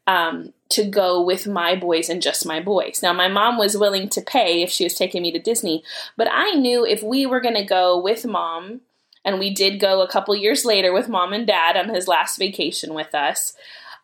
Um, 0.07 0.53
to 0.69 0.85
go 0.85 1.21
with 1.21 1.47
my 1.47 1.75
boys 1.75 2.09
and 2.09 2.21
just 2.21 2.45
my 2.45 2.59
boys. 2.59 3.01
Now, 3.03 3.13
my 3.13 3.27
mom 3.27 3.57
was 3.57 3.77
willing 3.77 4.09
to 4.09 4.21
pay 4.21 4.61
if 4.63 4.69
she 4.69 4.83
was 4.83 4.93
taking 4.93 5.21
me 5.21 5.31
to 5.31 5.39
Disney, 5.39 5.83
but 6.15 6.27
I 6.31 6.51
knew 6.51 6.85
if 6.85 7.03
we 7.03 7.25
were 7.25 7.41
going 7.41 7.55
to 7.55 7.63
go 7.63 7.99
with 7.99 8.25
mom, 8.25 8.81
and 9.25 9.39
we 9.39 9.53
did 9.53 9.79
go 9.79 10.01
a 10.01 10.07
couple 10.07 10.35
years 10.35 10.65
later 10.65 10.93
with 10.93 11.09
mom 11.09 11.33
and 11.33 11.45
dad 11.45 11.75
on 11.75 11.93
his 11.93 12.07
last 12.07 12.37
vacation 12.37 12.93
with 12.93 13.13
us, 13.13 13.53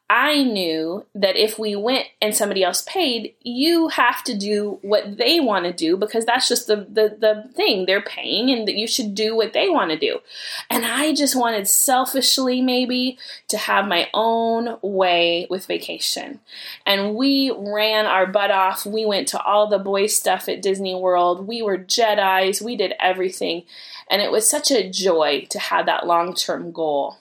I 0.07 0.43
knew 0.43 1.03
that 1.15 1.35
if 1.35 1.57
we 1.57 1.75
went 1.75 2.05
and 2.21 2.35
somebody 2.35 2.63
else 2.63 2.83
paid, 2.83 3.33
you 3.41 3.87
have 3.87 4.23
to 4.25 4.37
do 4.37 4.77
what 4.83 5.17
they 5.17 5.39
want 5.39 5.65
to 5.65 5.73
do 5.73 5.97
because 5.97 6.25
that's 6.25 6.47
just 6.47 6.67
the, 6.67 6.75
the, 6.75 7.17
the 7.19 7.49
thing 7.55 7.85
they're 7.85 8.03
paying 8.03 8.51
and 8.51 8.67
that 8.67 8.75
you 8.75 8.85
should 8.85 9.15
do 9.15 9.35
what 9.35 9.53
they 9.53 9.67
want 9.67 9.89
to 9.89 9.97
do. 9.97 10.19
And 10.69 10.85
I 10.85 11.15
just 11.15 11.35
wanted 11.35 11.67
selfishly, 11.67 12.61
maybe, 12.61 13.17
to 13.47 13.57
have 13.57 13.87
my 13.87 14.07
own 14.13 14.77
way 14.83 15.47
with 15.49 15.65
vacation. 15.65 16.39
And 16.85 17.15
we 17.15 17.51
ran 17.57 18.05
our 18.05 18.27
butt 18.27 18.51
off. 18.51 18.85
We 18.85 19.05
went 19.05 19.27
to 19.29 19.41
all 19.41 19.67
the 19.67 19.79
boy 19.79 20.05
stuff 20.05 20.47
at 20.47 20.61
Disney 20.61 20.93
World. 20.93 21.47
We 21.47 21.63
were 21.63 21.79
Jedi's. 21.79 22.61
We 22.61 22.75
did 22.75 22.93
everything. 22.99 23.63
And 24.07 24.21
it 24.21 24.31
was 24.31 24.47
such 24.47 24.69
a 24.69 24.87
joy 24.87 25.47
to 25.49 25.57
have 25.57 25.87
that 25.87 26.05
long 26.05 26.35
term 26.35 26.71
goal 26.71 27.17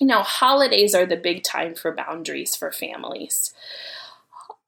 you 0.00 0.06
know, 0.06 0.22
holidays 0.22 0.94
are 0.94 1.06
the 1.06 1.16
big 1.16 1.42
time 1.42 1.74
for 1.74 1.94
boundaries 1.94 2.54
for 2.54 2.72
families. 2.72 3.54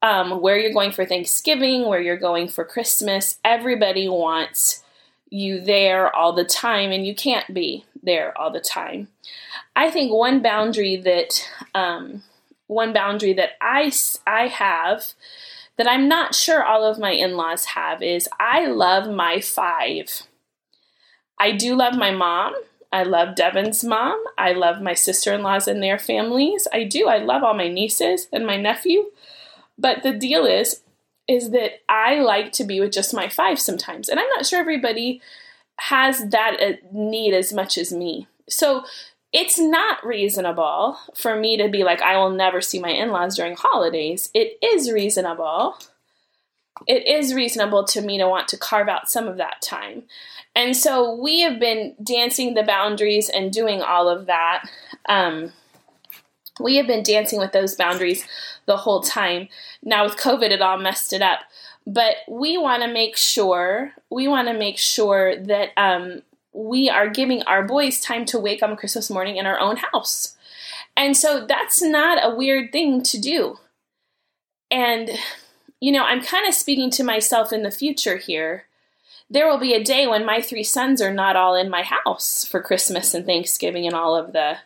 Um, 0.01 0.41
where 0.41 0.57
you're 0.59 0.73
going 0.73 0.91
for 0.91 1.05
Thanksgiving, 1.05 1.87
where 1.87 1.99
you're 1.99 2.17
going 2.17 2.49
for 2.49 2.63
Christmas, 2.63 3.39
everybody 3.43 4.07
wants 4.07 4.83
you 5.29 5.59
there 5.59 6.15
all 6.15 6.33
the 6.33 6.45
time, 6.45 6.91
and 6.91 7.05
you 7.05 7.15
can't 7.15 7.51
be 7.51 7.83
there 8.03 8.37
all 8.37 8.51
the 8.51 8.59
time. 8.59 9.07
I 9.75 9.89
think 9.89 10.11
one 10.11 10.41
boundary 10.41 10.97
that 10.97 11.49
um, 11.73 12.23
one 12.67 12.93
boundary 12.93 13.33
that 13.33 13.51
I 13.61 13.91
I 14.25 14.47
have 14.47 15.13
that 15.77 15.87
I'm 15.87 16.07
not 16.07 16.35
sure 16.35 16.63
all 16.63 16.83
of 16.83 16.99
my 16.99 17.11
in-laws 17.11 17.65
have 17.65 18.01
is 18.01 18.29
I 18.39 18.65
love 18.65 19.09
my 19.09 19.39
five. 19.39 20.23
I 21.39 21.51
do 21.51 21.75
love 21.75 21.95
my 21.95 22.11
mom. 22.11 22.55
I 22.91 23.03
love 23.03 23.35
Devin's 23.35 23.83
mom. 23.83 24.21
I 24.37 24.53
love 24.53 24.81
my 24.81 24.93
sister 24.93 25.33
in 25.33 25.43
laws 25.43 25.67
and 25.67 25.81
their 25.83 25.99
families. 25.99 26.67
I 26.71 26.83
do. 26.83 27.07
I 27.07 27.17
love 27.17 27.43
all 27.43 27.53
my 27.53 27.67
nieces 27.67 28.27
and 28.31 28.45
my 28.45 28.57
nephew. 28.57 29.05
But 29.77 30.03
the 30.03 30.13
deal 30.13 30.45
is, 30.45 30.81
is 31.27 31.51
that 31.51 31.81
I 31.89 32.19
like 32.19 32.51
to 32.53 32.63
be 32.63 32.79
with 32.79 32.93
just 32.93 33.13
my 33.13 33.27
five 33.27 33.59
sometimes. 33.59 34.09
And 34.09 34.19
I'm 34.19 34.29
not 34.29 34.45
sure 34.45 34.59
everybody 34.59 35.21
has 35.79 36.29
that 36.29 36.57
uh, 36.61 36.73
need 36.91 37.33
as 37.33 37.53
much 37.53 37.77
as 37.77 37.91
me. 37.91 38.27
So 38.49 38.83
it's 39.33 39.59
not 39.59 40.05
reasonable 40.05 40.97
for 41.13 41.35
me 41.35 41.57
to 41.57 41.67
be 41.67 41.83
like, 41.83 42.01
I 42.01 42.17
will 42.17 42.29
never 42.29 42.61
see 42.61 42.79
my 42.79 42.89
in 42.89 43.11
laws 43.11 43.35
during 43.35 43.55
holidays. 43.55 44.31
It 44.33 44.57
is 44.63 44.91
reasonable. 44.91 45.77
It 46.85 47.07
is 47.07 47.33
reasonable 47.33 47.83
to 47.85 48.01
me 48.01 48.17
to 48.17 48.27
want 48.27 48.47
to 48.49 48.57
carve 48.57 48.87
out 48.87 49.09
some 49.09 49.27
of 49.27 49.37
that 49.37 49.61
time. 49.61 50.03
And 50.55 50.75
so 50.75 51.15
we 51.15 51.41
have 51.41 51.59
been 51.59 51.95
dancing 52.03 52.53
the 52.53 52.63
boundaries 52.63 53.29
and 53.29 53.51
doing 53.51 53.81
all 53.81 54.09
of 54.09 54.25
that. 54.25 54.69
Um, 55.07 55.53
we 56.59 56.77
have 56.77 56.87
been 56.87 57.03
dancing 57.03 57.39
with 57.39 57.51
those 57.51 57.75
boundaries 57.75 58.25
the 58.65 58.77
whole 58.77 59.01
time. 59.01 59.49
Now 59.83 60.03
with 60.03 60.17
COVID, 60.17 60.49
it 60.49 60.61
all 60.61 60.77
messed 60.77 61.13
it 61.13 61.21
up. 61.21 61.39
But 61.85 62.15
we 62.27 62.57
want 62.57 62.83
to 62.83 62.91
make 62.91 63.15
sure 63.15 63.93
we 64.09 64.27
want 64.27 64.47
to 64.47 64.53
make 64.53 64.77
sure 64.77 65.37
that 65.37 65.69
um, 65.77 66.21
we 66.53 66.89
are 66.89 67.09
giving 67.09 67.43
our 67.43 67.63
boys 67.63 68.01
time 68.01 68.25
to 68.25 68.39
wake 68.39 68.63
on 68.63 68.75
Christmas 68.75 69.09
morning 69.09 69.37
in 69.37 69.45
our 69.45 69.59
own 69.59 69.77
house. 69.77 70.35
And 70.97 71.15
so 71.15 71.45
that's 71.45 71.81
not 71.81 72.17
a 72.21 72.35
weird 72.35 72.71
thing 72.71 73.03
to 73.03 73.19
do. 73.19 73.59
And, 74.71 75.11
you 75.79 75.91
know, 75.91 76.03
I'm 76.03 76.21
kind 76.21 76.47
of 76.47 76.53
speaking 76.53 76.89
to 76.91 77.03
myself 77.03 77.53
in 77.53 77.63
the 77.63 77.71
future 77.71 78.17
here 78.17 78.65
there 79.29 79.47
will 79.47 79.59
be 79.59 79.73
a 79.73 79.83
day 79.83 80.07
when 80.07 80.25
my 80.25 80.41
three 80.41 80.63
sons 80.63 81.01
are 81.01 81.13
not 81.13 81.35
all 81.35 81.55
in 81.55 81.69
my 81.69 81.83
house 81.83 82.45
for 82.45 82.61
Christmas 82.61 83.13
and 83.13 83.25
Thanksgiving 83.25 83.85
and 83.85 83.95
all 83.95 84.15
of 84.15 84.31
the 84.31 84.57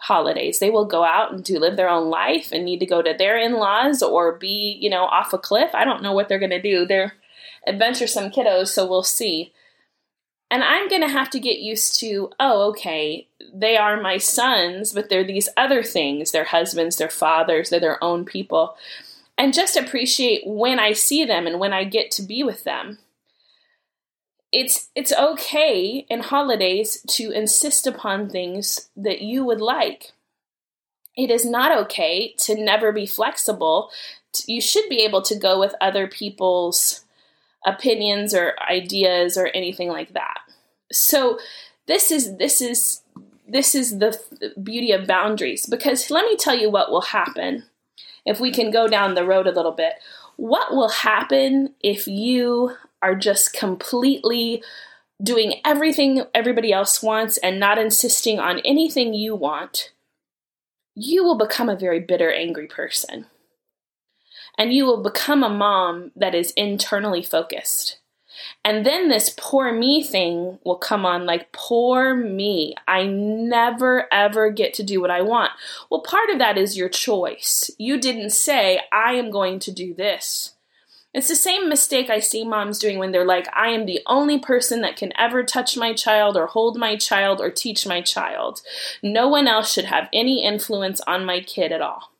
holidays. 0.00 0.58
They 0.58 0.70
will 0.70 0.86
go 0.86 1.04
out 1.04 1.32
and 1.32 1.44
do 1.44 1.58
live 1.58 1.76
their 1.76 1.90
own 1.90 2.08
life 2.08 2.50
and 2.52 2.64
need 2.64 2.80
to 2.80 2.86
go 2.86 3.02
to 3.02 3.14
their 3.16 3.36
in-laws 3.36 4.02
or 4.02 4.36
be, 4.36 4.78
you 4.80 4.88
know, 4.88 5.04
off 5.04 5.32
a 5.32 5.38
cliff. 5.38 5.70
I 5.74 5.84
don't 5.84 6.02
know 6.02 6.12
what 6.12 6.28
they're 6.28 6.38
going 6.38 6.50
to 6.50 6.62
do. 6.62 6.86
They're 6.86 7.14
adventuresome 7.66 8.30
kiddos, 8.30 8.68
so 8.68 8.86
we'll 8.86 9.02
see. 9.02 9.52
And 10.50 10.64
I'm 10.64 10.88
going 10.88 11.02
to 11.02 11.08
have 11.08 11.28
to 11.30 11.40
get 11.40 11.58
used 11.58 12.00
to, 12.00 12.30
oh, 12.40 12.70
okay, 12.70 13.28
they 13.52 13.76
are 13.76 14.00
my 14.00 14.16
sons, 14.16 14.94
but 14.94 15.10
they're 15.10 15.24
these 15.24 15.50
other 15.58 15.82
things. 15.82 16.30
They're 16.30 16.44
husbands, 16.44 16.96
they're 16.96 17.10
fathers, 17.10 17.68
they're 17.68 17.80
their 17.80 18.02
own 18.02 18.24
people. 18.24 18.76
And 19.38 19.54
just 19.54 19.76
appreciate 19.76 20.42
when 20.44 20.80
I 20.80 20.92
see 20.92 21.24
them 21.24 21.46
and 21.46 21.60
when 21.60 21.72
I 21.72 21.84
get 21.84 22.10
to 22.12 22.22
be 22.22 22.42
with 22.42 22.64
them 22.64 22.98
it's 24.52 24.88
it's 24.94 25.12
okay 25.12 26.06
in 26.08 26.20
holidays 26.20 27.04
to 27.08 27.30
insist 27.30 27.86
upon 27.86 28.28
things 28.30 28.88
that 28.96 29.20
you 29.20 29.44
would 29.44 29.60
like. 29.60 30.12
It 31.16 31.30
is 31.30 31.44
not 31.44 31.76
okay 31.82 32.34
to 32.38 32.54
never 32.54 32.92
be 32.92 33.06
flexible. 33.06 33.90
You 34.46 34.60
should 34.60 34.88
be 34.88 35.00
able 35.00 35.22
to 35.22 35.36
go 35.36 35.58
with 35.58 35.74
other 35.80 36.06
people's 36.06 37.04
opinions 37.66 38.32
or 38.32 38.54
ideas 38.60 39.36
or 39.36 39.48
anything 39.48 39.88
like 39.88 40.14
that. 40.14 40.38
So 40.92 41.38
this 41.86 42.10
is 42.10 42.36
this 42.36 42.60
is 42.60 43.02
this 43.46 43.74
is 43.74 43.98
the 43.98 44.18
beauty 44.62 44.92
of 44.92 45.06
boundaries 45.06 45.66
because 45.66 46.10
let 46.10 46.24
me 46.24 46.36
tell 46.36 46.56
you 46.56 46.70
what 46.70 46.90
will 46.90 47.02
happen 47.02 47.64
if 48.28 48.38
we 48.38 48.52
can 48.52 48.70
go 48.70 48.86
down 48.86 49.14
the 49.14 49.24
road 49.24 49.46
a 49.46 49.52
little 49.52 49.72
bit. 49.72 49.94
What 50.36 50.72
will 50.72 50.90
happen 50.90 51.74
if 51.80 52.06
you 52.06 52.76
are 53.02 53.14
just 53.14 53.52
completely 53.52 54.62
doing 55.22 55.54
everything 55.64 56.22
everybody 56.34 56.72
else 56.72 57.02
wants 57.02 57.38
and 57.38 57.58
not 57.58 57.78
insisting 57.78 58.38
on 58.38 58.60
anything 58.60 59.14
you 59.14 59.34
want, 59.34 59.92
you 60.94 61.24
will 61.24 61.38
become 61.38 61.68
a 61.68 61.76
very 61.76 62.00
bitter, 62.00 62.30
angry 62.30 62.66
person. 62.66 63.26
And 64.56 64.72
you 64.72 64.84
will 64.84 65.02
become 65.02 65.42
a 65.42 65.48
mom 65.48 66.12
that 66.14 66.34
is 66.34 66.52
internally 66.52 67.22
focused. 67.22 67.98
And 68.64 68.84
then 68.84 69.08
this 69.08 69.34
poor 69.36 69.72
me 69.72 70.02
thing 70.02 70.58
will 70.64 70.76
come 70.76 71.06
on 71.06 71.26
like, 71.26 71.52
poor 71.52 72.14
me. 72.14 72.74
I 72.86 73.04
never 73.06 74.12
ever 74.12 74.50
get 74.50 74.74
to 74.74 74.82
do 74.82 75.00
what 75.00 75.10
I 75.10 75.22
want. 75.22 75.52
Well, 75.90 76.00
part 76.00 76.30
of 76.30 76.38
that 76.38 76.58
is 76.58 76.76
your 76.76 76.88
choice. 76.88 77.70
You 77.78 77.98
didn't 77.98 78.30
say, 78.30 78.80
I 78.92 79.14
am 79.14 79.30
going 79.30 79.58
to 79.60 79.72
do 79.72 79.94
this. 79.94 80.54
It's 81.14 81.28
the 81.28 81.36
same 81.36 81.68
mistake 81.68 82.10
I 82.10 82.20
see 82.20 82.44
moms 82.44 82.78
doing 82.78 82.98
when 82.98 83.12
they're 83.12 83.24
like, 83.24 83.48
I 83.56 83.68
am 83.68 83.86
the 83.86 84.02
only 84.06 84.38
person 84.38 84.82
that 84.82 84.96
can 84.96 85.12
ever 85.18 85.42
touch 85.42 85.76
my 85.76 85.94
child 85.94 86.36
or 86.36 86.46
hold 86.46 86.76
my 86.76 86.96
child 86.96 87.40
or 87.40 87.50
teach 87.50 87.86
my 87.86 88.02
child. 88.02 88.60
No 89.02 89.26
one 89.26 89.48
else 89.48 89.72
should 89.72 89.86
have 89.86 90.08
any 90.12 90.44
influence 90.44 91.00
on 91.06 91.24
my 91.24 91.40
kid 91.40 91.72
at 91.72 91.80
all. 91.80 92.12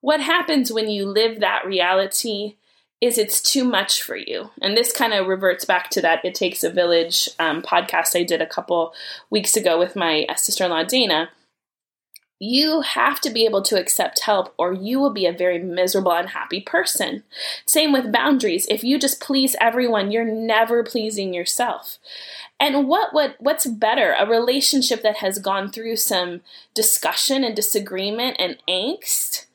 What 0.00 0.20
happens 0.20 0.72
when 0.72 0.88
you 0.88 1.06
live 1.06 1.40
that 1.40 1.66
reality 1.66 2.56
is 3.02 3.18
it's 3.18 3.42
too 3.42 3.64
much 3.64 4.00
for 4.00 4.16
you. 4.16 4.50
And 4.62 4.76
this 4.76 4.92
kind 4.92 5.12
of 5.12 5.26
reverts 5.26 5.64
back 5.64 5.90
to 5.90 6.00
that 6.02 6.24
It 6.24 6.36
Takes 6.36 6.62
a 6.62 6.70
Village 6.70 7.28
um, 7.40 7.60
podcast 7.60 8.16
I 8.16 8.22
did 8.22 8.40
a 8.40 8.46
couple 8.46 8.94
weeks 9.28 9.56
ago 9.56 9.76
with 9.76 9.96
my 9.96 10.24
uh, 10.28 10.36
sister 10.36 10.64
in 10.64 10.70
law, 10.70 10.84
Dana. 10.84 11.30
You 12.38 12.82
have 12.82 13.20
to 13.22 13.30
be 13.30 13.44
able 13.44 13.62
to 13.62 13.78
accept 13.78 14.20
help, 14.20 14.54
or 14.56 14.72
you 14.72 15.00
will 15.00 15.12
be 15.12 15.26
a 15.26 15.32
very 15.32 15.58
miserable, 15.58 16.12
unhappy 16.12 16.60
person. 16.60 17.24
Same 17.66 17.92
with 17.92 18.12
boundaries. 18.12 18.66
If 18.70 18.84
you 18.84 19.00
just 19.00 19.20
please 19.20 19.56
everyone, 19.60 20.12
you're 20.12 20.24
never 20.24 20.84
pleasing 20.84 21.34
yourself. 21.34 21.98
And 22.60 22.88
what 22.88 23.12
what 23.12 23.34
what's 23.40 23.66
better? 23.66 24.14
A 24.16 24.26
relationship 24.28 25.02
that 25.02 25.16
has 25.18 25.38
gone 25.38 25.70
through 25.70 25.96
some 25.96 26.40
discussion 26.74 27.42
and 27.42 27.54
disagreement 27.54 28.36
and 28.38 28.58
angst 28.68 29.46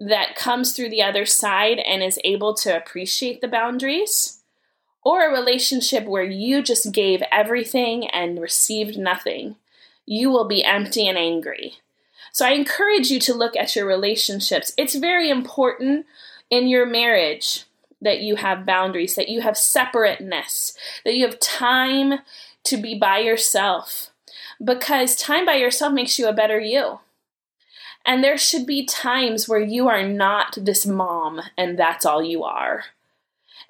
that 0.00 0.36
comes 0.36 0.72
through 0.72 0.90
the 0.90 1.02
other 1.02 1.26
side 1.26 1.78
and 1.78 2.02
is 2.02 2.20
able 2.24 2.54
to 2.54 2.76
appreciate 2.76 3.40
the 3.40 3.48
boundaries, 3.48 4.40
or 5.02 5.26
a 5.26 5.32
relationship 5.32 6.04
where 6.04 6.24
you 6.24 6.62
just 6.62 6.92
gave 6.92 7.22
everything 7.32 8.06
and 8.08 8.40
received 8.40 8.98
nothing, 8.98 9.56
you 10.06 10.30
will 10.30 10.46
be 10.46 10.64
empty 10.64 11.08
and 11.08 11.18
angry. 11.18 11.74
So 12.32 12.46
I 12.46 12.50
encourage 12.50 13.10
you 13.10 13.18
to 13.20 13.34
look 13.34 13.56
at 13.56 13.74
your 13.74 13.86
relationships. 13.86 14.72
It's 14.76 14.94
very 14.94 15.30
important 15.30 16.06
in 16.50 16.68
your 16.68 16.86
marriage 16.86 17.64
that 18.00 18.20
you 18.20 18.36
have 18.36 18.66
boundaries, 18.66 19.16
that 19.16 19.28
you 19.28 19.40
have 19.40 19.56
separateness, 19.56 20.76
that 21.04 21.14
you 21.14 21.26
have 21.26 21.40
time 21.40 22.20
to 22.64 22.76
be 22.76 22.96
by 22.96 23.18
yourself. 23.18 24.10
Because 24.62 25.16
time 25.16 25.46
by 25.46 25.54
yourself 25.54 25.92
makes 25.92 26.18
you 26.18 26.28
a 26.28 26.32
better 26.32 26.60
you. 26.60 27.00
And 28.08 28.24
there 28.24 28.38
should 28.38 28.64
be 28.64 28.86
times 28.86 29.50
where 29.50 29.60
you 29.60 29.86
are 29.86 30.02
not 30.02 30.56
this 30.58 30.86
mom 30.86 31.42
and 31.58 31.78
that's 31.78 32.06
all 32.06 32.22
you 32.22 32.42
are. 32.42 32.84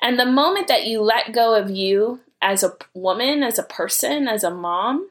And 0.00 0.16
the 0.16 0.24
moment 0.24 0.68
that 0.68 0.86
you 0.86 1.02
let 1.02 1.32
go 1.32 1.56
of 1.56 1.70
you 1.70 2.20
as 2.40 2.62
a 2.62 2.76
woman, 2.94 3.42
as 3.42 3.58
a 3.58 3.64
person, 3.64 4.28
as 4.28 4.44
a 4.44 4.50
mom, 4.52 5.10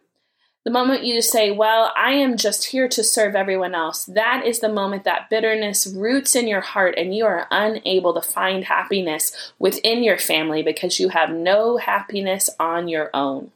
the 0.63 0.72
moment 0.72 1.03
you 1.03 1.22
say, 1.22 1.51
Well, 1.51 1.91
I 1.93 2.13
am 2.13 2.38
just 2.38 2.67
here 2.67 2.88
to 2.88 3.03
serve 3.03 3.36
everyone 3.36 3.75
else, 3.75 4.05
that 4.05 4.46
is 4.46 4.62
the 4.62 4.69
moment 4.69 5.03
that 5.03 5.29
bitterness 5.29 5.88
roots 5.88 6.34
in 6.34 6.48
your 6.48 6.62
heart 6.62 6.96
and 6.98 7.13
you 7.13 7.25
are 7.25 7.48
unable 7.51 8.13
to 8.13 8.22
find 8.22 8.63
happiness 8.63 9.51
within 9.60 10.03
your 10.03 10.17
family 10.17 10.63
because 10.63 11.01
you 11.01 11.10
have 11.10 11.31
no 11.31 11.75
happiness 11.75 12.50
on 12.62 12.88
your 12.88 13.10
own. 13.13 13.51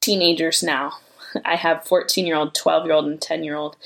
Teenagers 0.00 0.62
now. 0.62 0.94
I 1.44 1.56
have 1.56 1.86
14 1.86 2.26
year 2.26 2.36
old, 2.36 2.54
12 2.54 2.86
year 2.86 2.94
old, 2.94 3.06
and 3.06 3.20
10 3.20 3.44
year 3.44 3.56
old. 3.56 3.76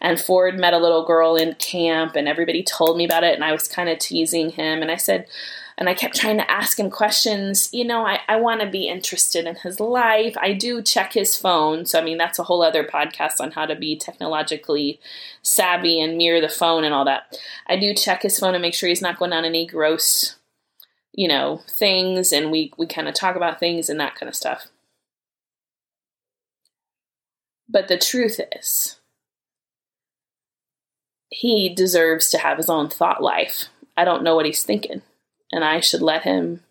And 0.00 0.20
Ford 0.20 0.58
met 0.58 0.74
a 0.74 0.78
little 0.78 1.04
girl 1.04 1.36
in 1.36 1.54
camp, 1.54 2.16
and 2.16 2.28
everybody 2.28 2.62
told 2.62 2.96
me 2.96 3.04
about 3.04 3.24
it. 3.24 3.34
And 3.34 3.44
I 3.44 3.52
was 3.52 3.68
kind 3.68 3.88
of 3.88 3.98
teasing 3.98 4.50
him. 4.50 4.82
And 4.82 4.90
I 4.90 4.96
said, 4.96 5.26
and 5.76 5.88
I 5.88 5.94
kept 5.94 6.14
trying 6.14 6.36
to 6.38 6.50
ask 6.50 6.78
him 6.78 6.90
questions. 6.90 7.68
You 7.72 7.84
know, 7.84 8.06
I, 8.06 8.20
I 8.28 8.36
want 8.36 8.60
to 8.60 8.66
be 8.66 8.88
interested 8.88 9.46
in 9.46 9.56
his 9.56 9.80
life. 9.80 10.36
I 10.40 10.52
do 10.52 10.80
check 10.82 11.12
his 11.12 11.36
phone. 11.36 11.84
So, 11.84 11.98
I 11.98 12.04
mean, 12.04 12.16
that's 12.16 12.38
a 12.38 12.44
whole 12.44 12.62
other 12.62 12.84
podcast 12.84 13.40
on 13.40 13.52
how 13.52 13.66
to 13.66 13.74
be 13.74 13.96
technologically 13.96 15.00
savvy 15.42 16.00
and 16.00 16.16
mirror 16.16 16.40
the 16.40 16.48
phone 16.48 16.84
and 16.84 16.94
all 16.94 17.04
that. 17.06 17.36
I 17.66 17.76
do 17.76 17.92
check 17.92 18.22
his 18.22 18.38
phone 18.38 18.54
and 18.54 18.62
make 18.62 18.74
sure 18.74 18.88
he's 18.88 19.02
not 19.02 19.18
going 19.18 19.32
on 19.32 19.44
any 19.44 19.66
gross, 19.66 20.36
you 21.12 21.26
know, 21.26 21.62
things. 21.68 22.32
And 22.32 22.52
we, 22.52 22.72
we 22.78 22.86
kind 22.86 23.08
of 23.08 23.14
talk 23.14 23.34
about 23.34 23.58
things 23.58 23.88
and 23.88 23.98
that 23.98 24.14
kind 24.14 24.28
of 24.28 24.36
stuff. 24.36 24.68
But 27.68 27.88
the 27.88 27.98
truth 27.98 28.40
is, 28.54 29.00
he 31.30 31.68
deserves 31.68 32.28
to 32.30 32.38
have 32.38 32.58
his 32.58 32.68
own 32.68 32.88
thought 32.88 33.22
life. 33.22 33.66
I 33.96 34.04
don't 34.04 34.22
know 34.22 34.36
what 34.36 34.46
he's 34.46 34.62
thinking, 34.62 35.02
and 35.50 35.64
I 35.64 35.80
should 35.80 36.02
let 36.02 36.22
him 36.22 36.62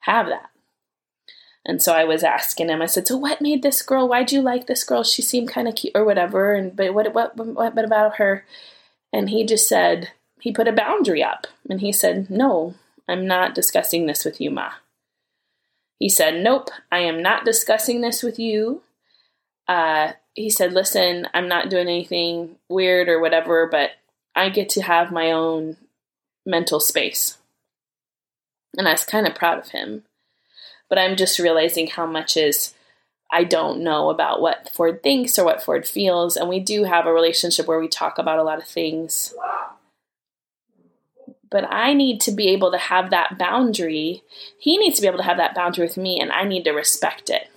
have 0.00 0.26
that. 0.26 0.50
And 1.64 1.82
so 1.82 1.92
I 1.92 2.04
was 2.04 2.22
asking 2.22 2.68
him. 2.68 2.80
I 2.80 2.86
said, 2.86 3.08
"So 3.08 3.16
what 3.16 3.40
made 3.40 3.62
this 3.62 3.82
girl? 3.82 4.06
Why'd 4.06 4.30
you 4.30 4.40
like 4.40 4.66
this 4.66 4.84
girl? 4.84 5.02
She 5.02 5.20
seemed 5.22 5.48
kind 5.48 5.66
of 5.66 5.74
cute, 5.74 5.92
or 5.96 6.04
whatever." 6.04 6.54
And 6.54 6.76
but 6.76 6.94
what 6.94 7.12
what 7.12 7.36
what, 7.36 7.74
what 7.74 7.84
about 7.84 8.16
her? 8.16 8.44
And 9.12 9.30
he 9.30 9.44
just 9.44 9.68
said 9.68 10.12
he 10.40 10.52
put 10.52 10.68
a 10.68 10.72
boundary 10.72 11.24
up, 11.24 11.48
and 11.68 11.80
he 11.80 11.92
said, 11.92 12.30
"No, 12.30 12.74
I'm 13.08 13.26
not 13.26 13.54
discussing 13.54 14.06
this 14.06 14.24
with 14.24 14.40
you, 14.40 14.50
ma." 14.50 14.72
He 15.98 16.08
said, 16.08 16.42
"Nope, 16.42 16.70
I 16.92 17.00
am 17.00 17.20
not 17.20 17.44
discussing 17.44 18.00
this 18.00 18.22
with 18.22 18.38
you. 18.38 18.82
Uh, 19.66 20.12
he 20.36 20.50
said, 20.50 20.72
Listen, 20.72 21.26
I'm 21.34 21.48
not 21.48 21.70
doing 21.70 21.88
anything 21.88 22.56
weird 22.68 23.08
or 23.08 23.18
whatever, 23.18 23.66
but 23.66 23.92
I 24.36 24.50
get 24.50 24.68
to 24.70 24.82
have 24.82 25.10
my 25.10 25.32
own 25.32 25.78
mental 26.44 26.78
space. 26.78 27.38
And 28.76 28.86
I 28.86 28.92
was 28.92 29.04
kind 29.04 29.26
of 29.26 29.34
proud 29.34 29.58
of 29.58 29.70
him. 29.70 30.04
But 30.88 30.98
I'm 30.98 31.16
just 31.16 31.38
realizing 31.38 31.88
how 31.88 32.06
much 32.06 32.36
is 32.36 32.74
I 33.32 33.42
don't 33.42 33.82
know 33.82 34.10
about 34.10 34.40
what 34.40 34.68
Ford 34.68 35.02
thinks 35.02 35.38
or 35.38 35.44
what 35.44 35.62
Ford 35.62 35.88
feels. 35.88 36.36
And 36.36 36.48
we 36.48 36.60
do 36.60 36.84
have 36.84 37.06
a 37.06 37.12
relationship 37.12 37.66
where 37.66 37.80
we 37.80 37.88
talk 37.88 38.18
about 38.18 38.38
a 38.38 38.44
lot 38.44 38.58
of 38.58 38.68
things. 38.68 39.34
But 41.50 41.64
I 41.72 41.94
need 41.94 42.20
to 42.22 42.30
be 42.30 42.48
able 42.48 42.70
to 42.72 42.78
have 42.78 43.10
that 43.10 43.38
boundary. 43.38 44.22
He 44.58 44.76
needs 44.76 44.96
to 44.96 45.02
be 45.02 45.08
able 45.08 45.18
to 45.18 45.24
have 45.24 45.38
that 45.38 45.54
boundary 45.54 45.86
with 45.86 45.96
me, 45.96 46.20
and 46.20 46.30
I 46.30 46.44
need 46.44 46.64
to 46.64 46.72
respect 46.72 47.30
it. 47.30 47.48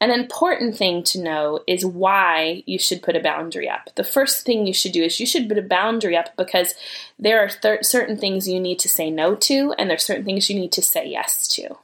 An 0.00 0.12
important 0.12 0.76
thing 0.76 1.02
to 1.04 1.20
know 1.20 1.60
is 1.66 1.84
why 1.84 2.62
you 2.66 2.78
should 2.78 3.02
put 3.02 3.16
a 3.16 3.20
boundary 3.20 3.68
up. 3.68 3.90
The 3.96 4.04
first 4.04 4.46
thing 4.46 4.64
you 4.64 4.72
should 4.72 4.92
do 4.92 5.02
is 5.02 5.18
you 5.18 5.26
should 5.26 5.48
put 5.48 5.58
a 5.58 5.62
boundary 5.62 6.16
up 6.16 6.36
because 6.36 6.74
there 7.18 7.42
are 7.42 7.48
th- 7.48 7.84
certain 7.84 8.16
things 8.16 8.48
you 8.48 8.60
need 8.60 8.78
to 8.78 8.88
say 8.88 9.10
no 9.10 9.34
to, 9.34 9.74
and 9.76 9.90
there's 9.90 10.04
certain 10.04 10.24
things 10.24 10.48
you 10.48 10.58
need 10.58 10.70
to 10.72 10.82
say 10.82 11.08
yes 11.08 11.48
to. 11.48 11.76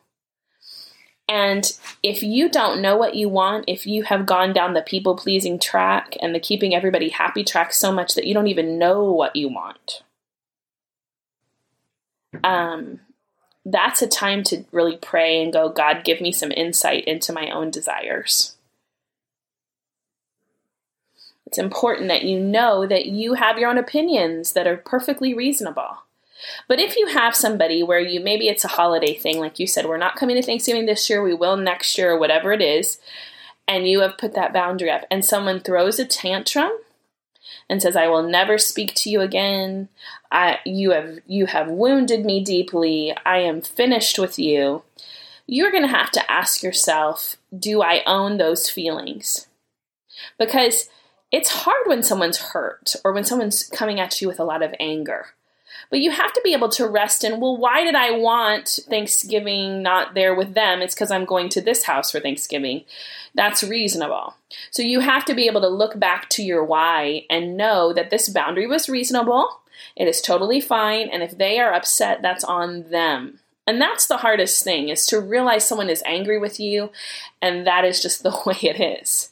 And 1.29 1.77
if 2.03 2.23
you 2.23 2.49
don't 2.49 2.83
know 2.83 2.97
what 2.97 3.17
you 3.17 3.29
want, 3.29 3.65
if 3.67 3.87
you 3.87 4.05
have 4.05 4.27
gone 4.27 4.53
down 4.53 4.75
the 4.75 4.83
people 4.83 5.17
pleasing 5.17 5.59
track 5.59 6.17
and 6.21 6.35
the 6.35 6.41
keeping 6.41 6.75
everybody 6.75 7.09
happy 7.09 7.43
track 7.43 7.73
so 7.73 7.91
much 7.91 8.15
that 8.15 8.27
you 8.27 8.35
don't 8.35 8.47
even 8.47 8.79
know 8.79 9.11
what 9.11 9.35
you 9.35 9.49
want, 9.49 10.03
um, 12.45 13.01
that's 13.65 14.03
a 14.03 14.07
time 14.07 14.43
to 14.45 14.65
really 14.73 14.97
pray 14.97 15.43
and 15.43 15.53
go, 15.53 15.69
God, 15.69 16.05
give 16.05 16.21
me 16.21 16.33
some 16.33 16.53
insight 16.53 17.05
into 17.05 17.33
my 17.33 17.51
own 17.51 17.71
desires. 17.71 18.57
It's 21.47 21.59
important 21.59 22.09
that 22.09 22.25
you 22.25 22.41
know 22.41 22.87
that 22.87 23.07
you 23.07 23.35
have 23.35 23.59
your 23.59 23.71
own 23.71 23.79
opinions 23.79 24.53
that 24.53 24.67
are 24.67 24.77
perfectly 24.77 25.33
reasonable. 25.35 25.99
But 26.69 26.81
if 26.81 26.97
you 26.97 27.07
have 27.07 27.35
somebody 27.35 27.83
where 27.83 28.01
you 28.01 28.21
maybe 28.21 28.49
it's 28.49 28.65
a 28.65 28.69
holiday 28.69 29.15
thing, 29.15 29.39
like 29.39 29.59
you 29.59 29.67
said, 29.67 29.87
we're 29.87 29.97
not 29.97 30.17
coming 30.17 30.37
to 30.37 30.43
Thanksgiving 30.43 30.87
this 30.87 31.09
year, 31.09 31.23
we 31.23 31.33
will 31.33 31.57
next 31.57 31.97
year, 31.97 32.13
or 32.13 32.19
whatever 32.19 32.53
it 32.53 32.61
is, 32.61 32.99
and 33.67 33.89
you 33.89 34.01
have 34.01 34.19
put 34.19 34.35
that 34.35 34.53
boundary 34.53 34.91
up, 34.91 35.05
and 35.11 35.25
someone 35.25 35.61
throws 35.61 35.99
a 35.99 36.05
tantrum 36.05 36.73
and 37.69 37.81
says, 37.81 37.97
I 37.97 38.09
will 38.09 38.23
never 38.23 38.59
speak 38.59 38.95
to 38.97 39.11
you 39.11 39.21
again. 39.21 39.89
I, 40.31 40.59
you 40.65 40.91
have 40.93 41.19
you 41.27 41.47
have 41.47 41.71
wounded 41.71 42.25
me 42.25 42.43
deeply. 42.43 43.15
I 43.25 43.39
am 43.39 43.61
finished 43.63 44.19
with 44.19 44.39
you. 44.39 44.83
You're 45.47 45.71
going 45.71 45.83
to 45.83 45.89
have 45.89 46.11
to 46.13 46.31
ask 46.31 46.63
yourself, 46.63 47.37
do 47.57 47.83
I 47.83 48.03
own 48.07 48.39
those 48.39 48.71
feelings? 48.71 49.47
Because 50.39 50.89
it's 51.31 51.51
hard 51.51 51.87
when 51.87 52.03
someone's 52.03 52.39
hurt 52.39 52.95
or 53.05 53.13
when 53.13 53.25
someone's 53.25 53.65
coming 53.65 54.01
at 54.01 54.21
you 54.21 54.29
with 54.29 54.41
a 54.41 54.45
lot 54.45 54.63
of 54.63 54.75
anger. 54.81 55.27
But 55.91 56.01
you 56.01 56.11
have 56.11 56.33
to 56.33 56.41
be 56.43 56.53
able 56.53 56.69
to 56.71 56.89
rest 56.89 57.25
in, 57.25 57.41
well, 57.41 57.57
why 57.57 57.85
did 57.85 57.95
I 57.95 58.13
want 58.13 58.81
Thanksgiving 58.89 59.83
not 59.83 60.15
there 60.15 60.35
with 60.35 60.55
them? 60.55 60.83
It's 60.83 60.95
because 60.95 61.11
I'm 61.11 61.25
going 61.25 61.49
to 61.51 61.61
this 61.61 61.85
house 61.85 62.11
for 62.11 62.21
Thanksgiving. 62.21 62.85
That's 63.35 63.63
reasonable. 63.63 64.35
So 64.71 64.83
you 64.83 65.01
have 65.01 65.25
to 65.27 65.35
be 65.35 65.47
able 65.47 65.61
to 65.61 65.69
look 65.69 65.99
back 65.99 66.29
to 66.31 66.43
your 66.43 66.65
why 66.65 67.27
and 67.29 67.57
know 67.57 67.93
that 67.93 68.11
this 68.11 68.29
boundary 68.29 68.67
was 68.67 68.89
reasonable. 68.89 69.61
It 69.97 70.09
is 70.09 70.21
totally 70.21 70.61
fine. 70.61 71.09
And 71.09 71.23
if 71.23 71.37
they 71.37 71.59
are 71.59 71.73
upset, 71.73 72.23
that's 72.23 72.45
on 72.45 72.91
them. 72.91 73.41
And 73.67 73.81
that's 73.81 74.07
the 74.07 74.19
hardest 74.19 74.63
thing 74.63 74.89
is 74.89 75.07
to 75.07 75.21
realize 75.21 75.67
someone 75.67 75.89
is 75.89 76.03
angry 76.05 76.39
with 76.39 76.61
you 76.61 76.91
and 77.41 77.67
that 77.67 77.85
is 77.85 78.03
just 78.03 78.23
the 78.23 78.37
way 78.47 78.59
it 78.63 78.81
is. 78.81 79.31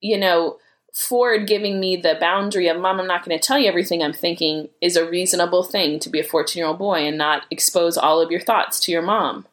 You 0.00 0.18
know, 0.18 0.58
Ford 0.92 1.46
giving 1.46 1.80
me 1.80 1.96
the 1.96 2.16
boundary 2.20 2.68
of, 2.68 2.78
Mom, 2.78 3.00
I'm 3.00 3.06
not 3.06 3.24
going 3.24 3.38
to 3.38 3.44
tell 3.44 3.58
you 3.58 3.68
everything 3.68 4.02
I'm 4.02 4.12
thinking, 4.12 4.68
is 4.80 4.96
a 4.96 5.08
reasonable 5.08 5.64
thing 5.64 5.98
to 6.00 6.10
be 6.10 6.20
a 6.20 6.24
14 6.24 6.60
year 6.60 6.66
old 6.66 6.78
boy 6.78 7.06
and 7.06 7.16
not 7.16 7.46
expose 7.50 7.96
all 7.96 8.20
of 8.20 8.30
your 8.30 8.40
thoughts 8.40 8.78
to 8.80 8.92
your 8.92 9.02
mom. 9.02 9.46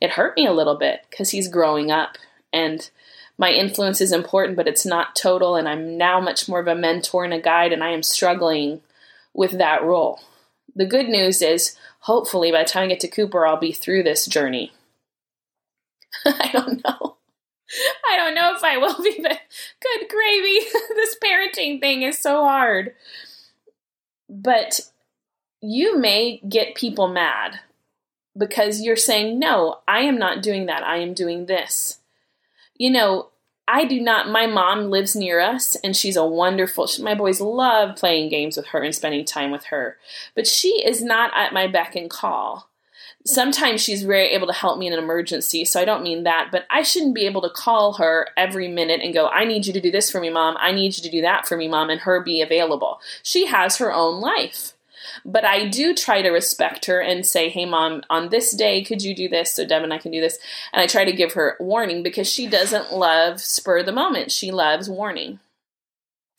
It 0.00 0.10
hurt 0.10 0.36
me 0.36 0.46
a 0.46 0.52
little 0.52 0.74
bit 0.76 1.06
because 1.08 1.30
he's 1.30 1.46
growing 1.46 1.92
up 1.92 2.18
and 2.52 2.90
my 3.38 3.50
influence 3.50 4.00
is 4.00 4.12
important, 4.12 4.56
but 4.56 4.68
it's 4.68 4.84
not 4.84 5.16
total. 5.16 5.56
And 5.56 5.68
I'm 5.68 5.96
now 5.96 6.20
much 6.20 6.48
more 6.48 6.60
of 6.60 6.68
a 6.68 6.74
mentor 6.74 7.24
and 7.24 7.32
a 7.32 7.40
guide, 7.40 7.72
and 7.72 7.82
I 7.82 7.90
am 7.90 8.02
struggling 8.02 8.82
with 9.32 9.52
that 9.52 9.82
role. 9.82 10.20
The 10.74 10.86
good 10.86 11.08
news 11.08 11.42
is, 11.42 11.76
hopefully, 12.00 12.52
by 12.52 12.62
the 12.62 12.68
time 12.68 12.84
I 12.84 12.86
get 12.88 13.00
to 13.00 13.08
Cooper, 13.08 13.46
I'll 13.46 13.56
be 13.56 13.72
through 13.72 14.02
this 14.02 14.26
journey. 14.26 14.72
I 16.24 16.50
don't 16.52 16.84
know. 16.84 17.11
I 18.12 18.16
don't 18.16 18.34
know 18.34 18.54
if 18.54 18.62
I 18.62 18.76
will 18.76 19.02
be, 19.02 19.18
but 19.22 19.40
good 19.80 20.08
gravy. 20.08 20.58
this 20.94 21.16
parenting 21.22 21.80
thing 21.80 22.02
is 22.02 22.18
so 22.18 22.42
hard. 22.42 22.94
But 24.28 24.80
you 25.62 25.98
may 25.98 26.40
get 26.46 26.74
people 26.74 27.08
mad 27.08 27.60
because 28.36 28.82
you're 28.82 28.96
saying, 28.96 29.38
No, 29.38 29.78
I 29.88 30.00
am 30.00 30.18
not 30.18 30.42
doing 30.42 30.66
that. 30.66 30.82
I 30.82 30.98
am 30.98 31.14
doing 31.14 31.46
this. 31.46 32.00
You 32.76 32.90
know, 32.90 33.30
I 33.66 33.84
do 33.84 34.00
not, 34.00 34.28
my 34.28 34.46
mom 34.46 34.90
lives 34.90 35.16
near 35.16 35.40
us 35.40 35.76
and 35.76 35.96
she's 35.96 36.16
a 36.16 36.26
wonderful, 36.26 36.86
she, 36.88 37.02
my 37.02 37.14
boys 37.14 37.40
love 37.40 37.96
playing 37.96 38.28
games 38.28 38.56
with 38.56 38.66
her 38.68 38.82
and 38.82 38.94
spending 38.94 39.24
time 39.24 39.50
with 39.50 39.66
her, 39.66 39.96
but 40.34 40.46
she 40.46 40.84
is 40.84 41.02
not 41.02 41.30
at 41.34 41.54
my 41.54 41.68
beck 41.68 41.94
and 41.94 42.10
call. 42.10 42.68
Sometimes 43.24 43.80
she's 43.80 44.02
very 44.02 44.28
able 44.28 44.48
to 44.48 44.52
help 44.52 44.78
me 44.78 44.86
in 44.86 44.92
an 44.92 44.98
emergency, 44.98 45.64
so 45.64 45.80
I 45.80 45.84
don't 45.84 46.02
mean 46.02 46.24
that, 46.24 46.48
but 46.50 46.64
I 46.70 46.82
shouldn't 46.82 47.14
be 47.14 47.26
able 47.26 47.42
to 47.42 47.50
call 47.50 47.94
her 47.94 48.28
every 48.36 48.68
minute 48.68 49.00
and 49.02 49.14
go, 49.14 49.28
I 49.28 49.44
need 49.44 49.66
you 49.66 49.72
to 49.72 49.80
do 49.80 49.92
this 49.92 50.10
for 50.10 50.20
me, 50.20 50.28
mom. 50.28 50.56
I 50.58 50.72
need 50.72 50.96
you 50.96 51.02
to 51.04 51.10
do 51.10 51.20
that 51.20 51.46
for 51.46 51.56
me, 51.56 51.68
mom, 51.68 51.88
and 51.88 52.00
her 52.00 52.20
be 52.20 52.42
available. 52.42 53.00
She 53.22 53.46
has 53.46 53.76
her 53.76 53.92
own 53.92 54.20
life. 54.20 54.72
But 55.24 55.44
I 55.44 55.68
do 55.68 55.94
try 55.94 56.22
to 56.22 56.30
respect 56.30 56.86
her 56.86 57.00
and 57.00 57.26
say, 57.26 57.48
hey, 57.48 57.64
mom, 57.64 58.02
on 58.08 58.28
this 58.28 58.52
day, 58.52 58.82
could 58.82 59.02
you 59.02 59.14
do 59.14 59.28
this 59.28 59.54
so 59.54 59.66
Deb 59.66 59.82
and 59.82 59.92
I 59.92 59.98
can 59.98 60.12
do 60.12 60.20
this? 60.20 60.38
And 60.72 60.80
I 60.80 60.86
try 60.86 61.04
to 61.04 61.12
give 61.12 61.32
her 61.34 61.56
warning 61.60 62.02
because 62.02 62.28
she 62.28 62.46
doesn't 62.46 62.92
love 62.92 63.40
spur 63.40 63.82
the 63.82 63.92
moment. 63.92 64.32
She 64.32 64.50
loves 64.50 64.88
warning. 64.88 65.40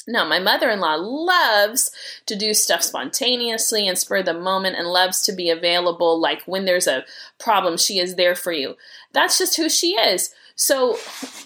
Now, 0.08 0.28
my 0.28 0.40
mother 0.40 0.70
in 0.70 0.80
law 0.80 0.96
loves 0.96 1.92
to 2.26 2.36
do 2.36 2.54
stuff 2.54 2.84
spontaneously 2.84 3.88
and 3.88 3.98
spur 3.98 4.22
the 4.22 4.34
moment 4.34 4.78
and 4.78 4.88
loves 4.88 5.22
to 5.24 5.32
be 5.32 5.50
available. 5.50 6.20
Like 6.20 6.44
when 6.46 6.66
there's 6.66 6.88
a 6.88 7.06
problem, 7.40 7.78
she 7.78 8.00
is 8.00 8.16
there 8.16 8.36
for 8.36 8.52
you. 8.52 8.76
That's 9.14 9.38
just 9.38 9.56
who 9.56 9.70
she 9.70 9.94
is. 9.94 10.34
So 10.56 10.98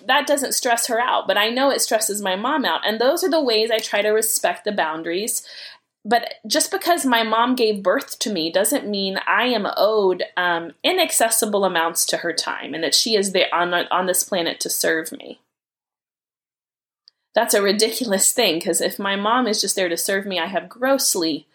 that 0.06 0.28
doesn't 0.28 0.54
stress 0.54 0.88
her 0.88 1.00
out, 1.00 1.28
but 1.28 1.38
I 1.38 1.50
know 1.50 1.70
it 1.70 1.82
stresses 1.82 2.22
my 2.22 2.36
mom 2.36 2.66
out. 2.66 2.82
And 2.86 3.00
those 3.00 3.24
are 3.24 3.30
the 3.30 3.42
ways 3.42 3.72
I 3.72 3.80
try 3.80 4.02
to 4.02 4.10
respect 4.10 4.66
the 4.66 4.72
boundaries 4.72 5.48
but 6.08 6.36
just 6.48 6.72
because 6.72 7.06
my 7.06 7.24
mom 7.24 7.54
gave 7.54 7.84
birth 7.84 8.18
to 8.20 8.32
me 8.32 8.50
doesn't 8.50 8.88
mean 8.88 9.20
I 9.28 9.48
am 9.48 9.68
owed 9.76 10.24
um, 10.38 10.72
inaccessible 10.82 11.66
amounts 11.66 12.06
to 12.06 12.18
her 12.18 12.32
time 12.32 12.74
and 12.74 12.82
that 12.82 12.96
she 12.96 13.18
is 13.18 13.34
there 13.34 13.54
on, 13.54 13.74
on 13.74 14.06
this 14.06 14.24
planet 14.24 14.62
to 14.62 14.70
serve 14.70 15.12
me. 15.12 15.42
That's 17.38 17.54
a 17.54 17.62
ridiculous 17.62 18.32
thing 18.32 18.56
because 18.56 18.82
if 18.82 18.98
my 18.98 19.16
mom 19.16 19.46
is 19.46 19.62
just 19.62 19.76
there 19.76 19.90
to 19.90 19.96
serve 19.96 20.26
me, 20.26 20.40
I 20.40 20.48
have 20.48 20.68
grossly, 20.68 21.46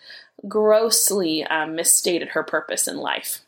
grossly 0.46 1.42
um, 1.42 1.74
misstated 1.74 2.28
her 2.28 2.44
purpose 2.44 2.86
in 2.86 2.98
life. 2.98 3.40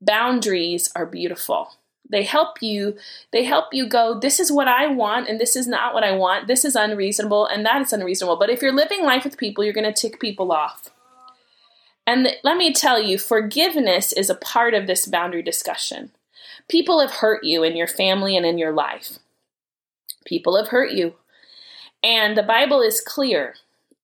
Boundaries 0.00 0.90
are 0.96 1.04
beautiful. 1.04 1.72
They 2.08 2.22
help 2.22 2.62
you 2.62 2.96
they 3.34 3.44
help 3.44 3.66
you 3.72 3.86
go 3.86 4.18
this 4.18 4.40
is 4.40 4.50
what 4.50 4.66
I 4.66 4.86
want 4.86 5.28
and 5.28 5.38
this 5.38 5.56
is 5.56 5.68
not 5.68 5.92
what 5.92 6.04
I 6.04 6.12
want. 6.12 6.46
This 6.46 6.64
is 6.64 6.74
unreasonable 6.74 7.44
and 7.44 7.66
that 7.66 7.82
is 7.82 7.92
unreasonable. 7.92 8.38
But 8.38 8.48
if 8.48 8.62
you're 8.62 8.72
living 8.72 9.04
life 9.04 9.24
with 9.24 9.36
people, 9.36 9.62
you're 9.62 9.74
going 9.74 9.92
to 9.92 9.92
tick 9.92 10.20
people 10.20 10.52
off. 10.52 10.88
And 12.06 12.28
let 12.42 12.56
me 12.56 12.72
tell 12.72 12.98
you, 12.98 13.18
forgiveness 13.18 14.10
is 14.10 14.30
a 14.30 14.34
part 14.34 14.72
of 14.72 14.86
this 14.86 15.04
boundary 15.04 15.42
discussion. 15.42 16.12
People 16.66 17.00
have 17.00 17.16
hurt 17.16 17.44
you 17.44 17.62
in 17.62 17.76
your 17.76 17.86
family 17.86 18.38
and 18.38 18.46
in 18.46 18.56
your 18.56 18.72
life. 18.72 19.18
People 20.24 20.56
have 20.56 20.68
hurt 20.68 20.92
you. 20.92 21.14
And 22.02 22.36
the 22.36 22.42
Bible 22.42 22.80
is 22.80 23.00
clear. 23.00 23.54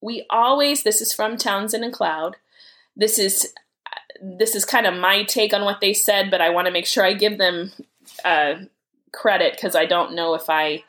We 0.00 0.26
always, 0.31 0.83
this 0.83 1.00
is 1.00 1.12
from 1.12 1.37
Townsend 1.37 1.85
and 1.85 1.92
Cloud. 1.92 2.37
This 2.96 3.18
is 3.18 3.52
this 4.22 4.55
is 4.55 4.64
kind 4.64 4.87
of 4.87 4.94
my 4.94 5.24
take 5.24 5.52
on 5.52 5.64
what 5.64 5.81
they 5.81 5.92
said, 5.92 6.31
but 6.31 6.40
I 6.40 6.48
want 6.48 6.66
to 6.66 6.72
make 6.72 6.87
sure 6.87 7.05
I 7.05 7.12
give 7.12 7.37
them 7.37 7.72
uh, 8.24 8.55
credit 9.12 9.52
because 9.55 9.74
I 9.74 9.85
don't 9.85 10.14
know 10.14 10.35
if 10.35 10.48
I 10.48 10.85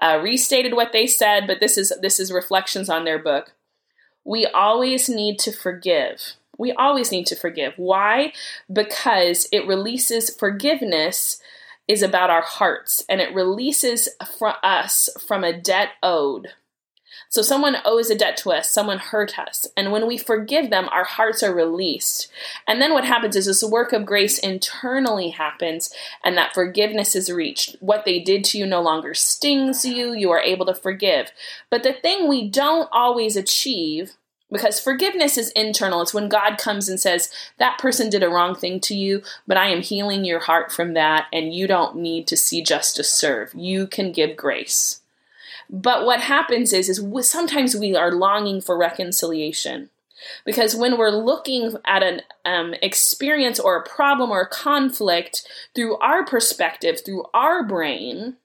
uh, 0.00 0.18
restated 0.22 0.74
what 0.74 0.92
they 0.92 1.06
said, 1.06 1.46
but 1.46 1.60
this 1.60 1.78
is 1.78 1.92
this 2.00 2.18
is 2.18 2.32
reflections 2.32 2.88
on 2.88 3.04
their 3.04 3.18
book. 3.18 3.52
We 4.24 4.46
always 4.46 5.08
need 5.08 5.38
to 5.40 5.52
forgive. 5.52 6.34
We 6.58 6.72
always 6.72 7.10
need 7.10 7.26
to 7.26 7.36
forgive. 7.36 7.74
Why? 7.76 8.32
Because 8.72 9.48
it 9.52 9.66
releases 9.66 10.34
forgiveness 10.34 11.40
is 11.88 12.02
about 12.02 12.30
our 12.30 12.42
hearts 12.42 13.04
and 13.08 13.20
it 13.20 13.34
releases 13.34 14.08
us 14.62 15.08
from 15.26 15.44
a 15.44 15.52
debt 15.52 15.90
owed. 16.02 16.48
So 17.28 17.40
someone 17.40 17.76
owes 17.86 18.10
a 18.10 18.14
debt 18.14 18.36
to 18.38 18.52
us, 18.52 18.70
someone 18.70 18.98
hurt 18.98 19.38
us, 19.38 19.66
and 19.74 19.90
when 19.90 20.06
we 20.06 20.18
forgive 20.18 20.68
them, 20.68 20.86
our 20.90 21.04
hearts 21.04 21.42
are 21.42 21.54
released. 21.54 22.30
And 22.68 22.80
then 22.80 22.92
what 22.92 23.06
happens 23.06 23.36
is 23.36 23.46
this 23.46 23.64
work 23.64 23.94
of 23.94 24.04
grace 24.04 24.38
internally 24.38 25.30
happens, 25.30 25.94
and 26.22 26.36
that 26.36 26.52
forgiveness 26.52 27.16
is 27.16 27.32
reached. 27.32 27.76
What 27.80 28.04
they 28.04 28.20
did 28.20 28.44
to 28.44 28.58
you 28.58 28.66
no 28.66 28.82
longer 28.82 29.14
stings 29.14 29.82
you, 29.82 30.12
you 30.12 30.30
are 30.30 30.40
able 30.40 30.66
to 30.66 30.74
forgive. 30.74 31.32
But 31.70 31.84
the 31.84 31.94
thing 31.94 32.28
we 32.28 32.50
don't 32.50 32.88
always 32.92 33.34
achieve 33.34 34.12
because 34.52 34.78
forgiveness 34.78 35.38
is 35.38 35.50
internal. 35.52 36.02
It's 36.02 36.14
when 36.14 36.28
God 36.28 36.58
comes 36.58 36.88
and 36.88 37.00
says, 37.00 37.30
That 37.58 37.78
person 37.78 38.10
did 38.10 38.22
a 38.22 38.28
wrong 38.28 38.54
thing 38.54 38.78
to 38.80 38.94
you, 38.94 39.22
but 39.46 39.56
I 39.56 39.68
am 39.68 39.82
healing 39.82 40.24
your 40.24 40.40
heart 40.40 40.70
from 40.70 40.94
that, 40.94 41.26
and 41.32 41.54
you 41.54 41.66
don't 41.66 41.96
need 41.96 42.26
to 42.28 42.36
see 42.36 42.62
justice 42.62 43.12
serve. 43.12 43.52
You 43.54 43.86
can 43.86 44.12
give 44.12 44.36
grace. 44.36 45.00
But 45.70 46.04
what 46.04 46.20
happens 46.20 46.72
is, 46.72 46.88
is 46.88 47.28
sometimes 47.28 47.74
we 47.74 47.96
are 47.96 48.12
longing 48.12 48.60
for 48.60 48.76
reconciliation. 48.76 49.88
Because 50.44 50.76
when 50.76 50.98
we're 50.98 51.10
looking 51.10 51.76
at 51.84 52.02
an 52.02 52.20
um, 52.44 52.74
experience 52.82 53.58
or 53.58 53.76
a 53.76 53.88
problem 53.88 54.30
or 54.30 54.42
a 54.42 54.48
conflict 54.48 55.46
through 55.74 55.96
our 55.96 56.24
perspective, 56.24 57.00
through 57.04 57.24
our 57.34 57.64
brain, 57.64 58.36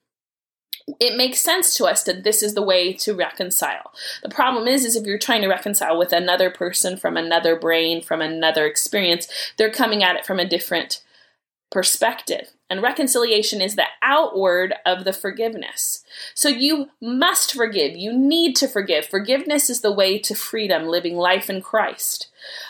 it 1.00 1.16
makes 1.16 1.40
sense 1.40 1.74
to 1.74 1.84
us 1.84 2.02
that 2.04 2.24
this 2.24 2.42
is 2.42 2.54
the 2.54 2.62
way 2.62 2.92
to 2.94 3.14
reconcile. 3.14 3.92
The 4.22 4.28
problem 4.28 4.66
is, 4.66 4.84
is 4.84 4.96
if 4.96 5.06
you're 5.06 5.18
trying 5.18 5.42
to 5.42 5.48
reconcile 5.48 5.98
with 5.98 6.12
another 6.12 6.50
person 6.50 6.96
from 6.96 7.16
another 7.16 7.56
brain, 7.56 8.02
from 8.02 8.20
another 8.20 8.66
experience, 8.66 9.28
they're 9.56 9.70
coming 9.70 10.02
at 10.02 10.16
it 10.16 10.26
from 10.26 10.38
a 10.38 10.48
different 10.48 11.02
perspective. 11.70 12.50
And 12.70 12.82
reconciliation 12.82 13.60
is 13.60 13.76
the 13.76 13.86
outward 14.02 14.74
of 14.84 15.04
the 15.04 15.12
forgiveness. 15.12 16.04
So 16.34 16.48
you 16.48 16.90
must 17.00 17.54
forgive. 17.54 17.96
You 17.96 18.12
need 18.12 18.56
to 18.56 18.68
forgive. 18.68 19.06
Forgiveness 19.06 19.70
is 19.70 19.80
the 19.80 19.92
way 19.92 20.18
to 20.18 20.34
freedom, 20.34 20.86
living 20.86 21.16
life 21.16 21.48
in 21.48 21.62
Christ. 21.62 22.28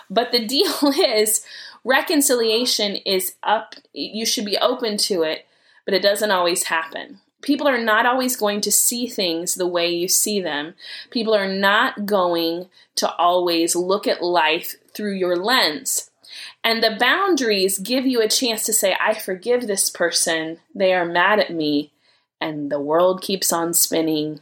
But 0.09 0.33
the 0.33 0.45
deal 0.47 0.93
is, 0.99 1.45
reconciliation 1.85 2.97
is 2.97 3.35
up, 3.43 3.75
you 3.93 4.25
should 4.25 4.45
be 4.45 4.59
open 4.59 4.97
to 4.99 5.23
it, 5.23 5.47
but 5.85 5.95
it 5.95 6.03
doesn't 6.03 6.31
always 6.31 6.65
happen. 6.65 7.21
People 7.43 7.69
are 7.69 7.83
not 7.83 8.07
always 8.07 8.37
going 8.37 8.61
to 8.63 8.73
see 8.73 9.07
things 9.07 9.55
the 9.55 9.67
way 9.67 9.89
you 9.89 10.09
see 10.09 10.41
them. 10.41 10.75
People 11.11 11.35
are 11.35 11.53
not 11.53 12.05
going 12.05 12.69
to 12.97 13.13
always 13.15 13.77
look 13.77 14.07
at 14.09 14.23
life 14.23 14.75
through 14.93 15.15
your 15.15 15.37
lens. 15.37 16.11
And 16.65 16.83
the 16.83 16.97
boundaries 16.99 17.79
give 17.79 18.07
you 18.07 18.21
a 18.21 18.29
chance 18.29 18.65
to 18.65 18.73
say, 18.73 18.97
I 19.01 19.15
forgive 19.15 19.67
this 19.67 19.89
person. 19.89 20.59
They 20.75 20.93
are 20.93 21.05
mad 21.05 21.39
at 21.39 21.53
me. 21.53 21.93
And 22.41 22.71
the 22.71 22.81
world 22.81 23.23
keeps 23.23 23.53
on 23.53 23.73
spinning 23.73 24.41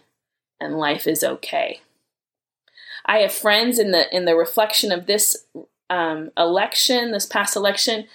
and 0.60 0.78
life 0.78 1.06
is 1.06 1.22
okay. 1.22 1.80
I 3.04 3.18
have 3.18 3.32
friends 3.32 3.78
in 3.78 3.92
the 3.92 4.14
in 4.14 4.24
the 4.24 4.36
reflection 4.36 4.90
of 4.90 5.06
this 5.06 5.44
um, 5.88 6.32
election, 6.36 7.12
this 7.12 7.26
past 7.26 7.56
election. 7.56 8.06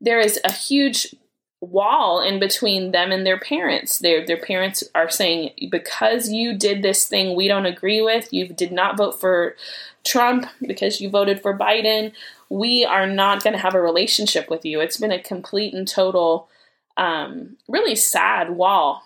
There 0.00 0.18
is 0.18 0.40
a 0.44 0.52
huge 0.52 1.14
wall 1.60 2.20
in 2.20 2.40
between 2.40 2.90
them 2.92 3.12
and 3.12 3.26
their 3.26 3.38
parents. 3.38 3.98
Their 3.98 4.24
their 4.24 4.38
parents 4.38 4.84
are 4.94 5.10
saying 5.10 5.50
because 5.70 6.30
you 6.30 6.56
did 6.56 6.82
this 6.82 7.06
thing 7.06 7.36
we 7.36 7.48
don't 7.48 7.66
agree 7.66 8.00
with, 8.00 8.32
you 8.32 8.48
did 8.48 8.72
not 8.72 8.96
vote 8.96 9.20
for 9.20 9.56
Trump 10.04 10.46
because 10.66 11.00
you 11.00 11.10
voted 11.10 11.42
for 11.42 11.56
Biden 11.56 12.12
we 12.50 12.84
are 12.84 13.06
not 13.06 13.42
going 13.42 13.54
to 13.54 13.62
have 13.62 13.74
a 13.74 13.80
relationship 13.80 14.50
with 14.50 14.66
you. 14.66 14.80
It's 14.80 14.98
been 14.98 15.12
a 15.12 15.22
complete 15.22 15.72
and 15.72 15.88
total, 15.88 16.48
um, 16.96 17.56
really 17.68 17.94
sad 17.94 18.50
wall. 18.50 19.04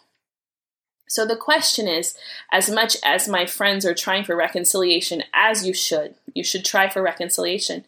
So 1.07 1.27
the 1.27 1.37
question 1.37 1.87
is 1.87 2.17
as 2.51 2.71
much 2.71 2.97
as 3.05 3.29
my 3.29 3.45
friends 3.45 3.85
are 3.85 3.95
trying 3.95 4.25
for 4.25 4.35
reconciliation, 4.35 5.23
as 5.35 5.67
you 5.67 5.75
should, 5.75 6.15
you 6.35 6.43
should 6.43 6.65
try 6.65 6.89
for 6.89 7.03
reconciliation. 7.03 7.85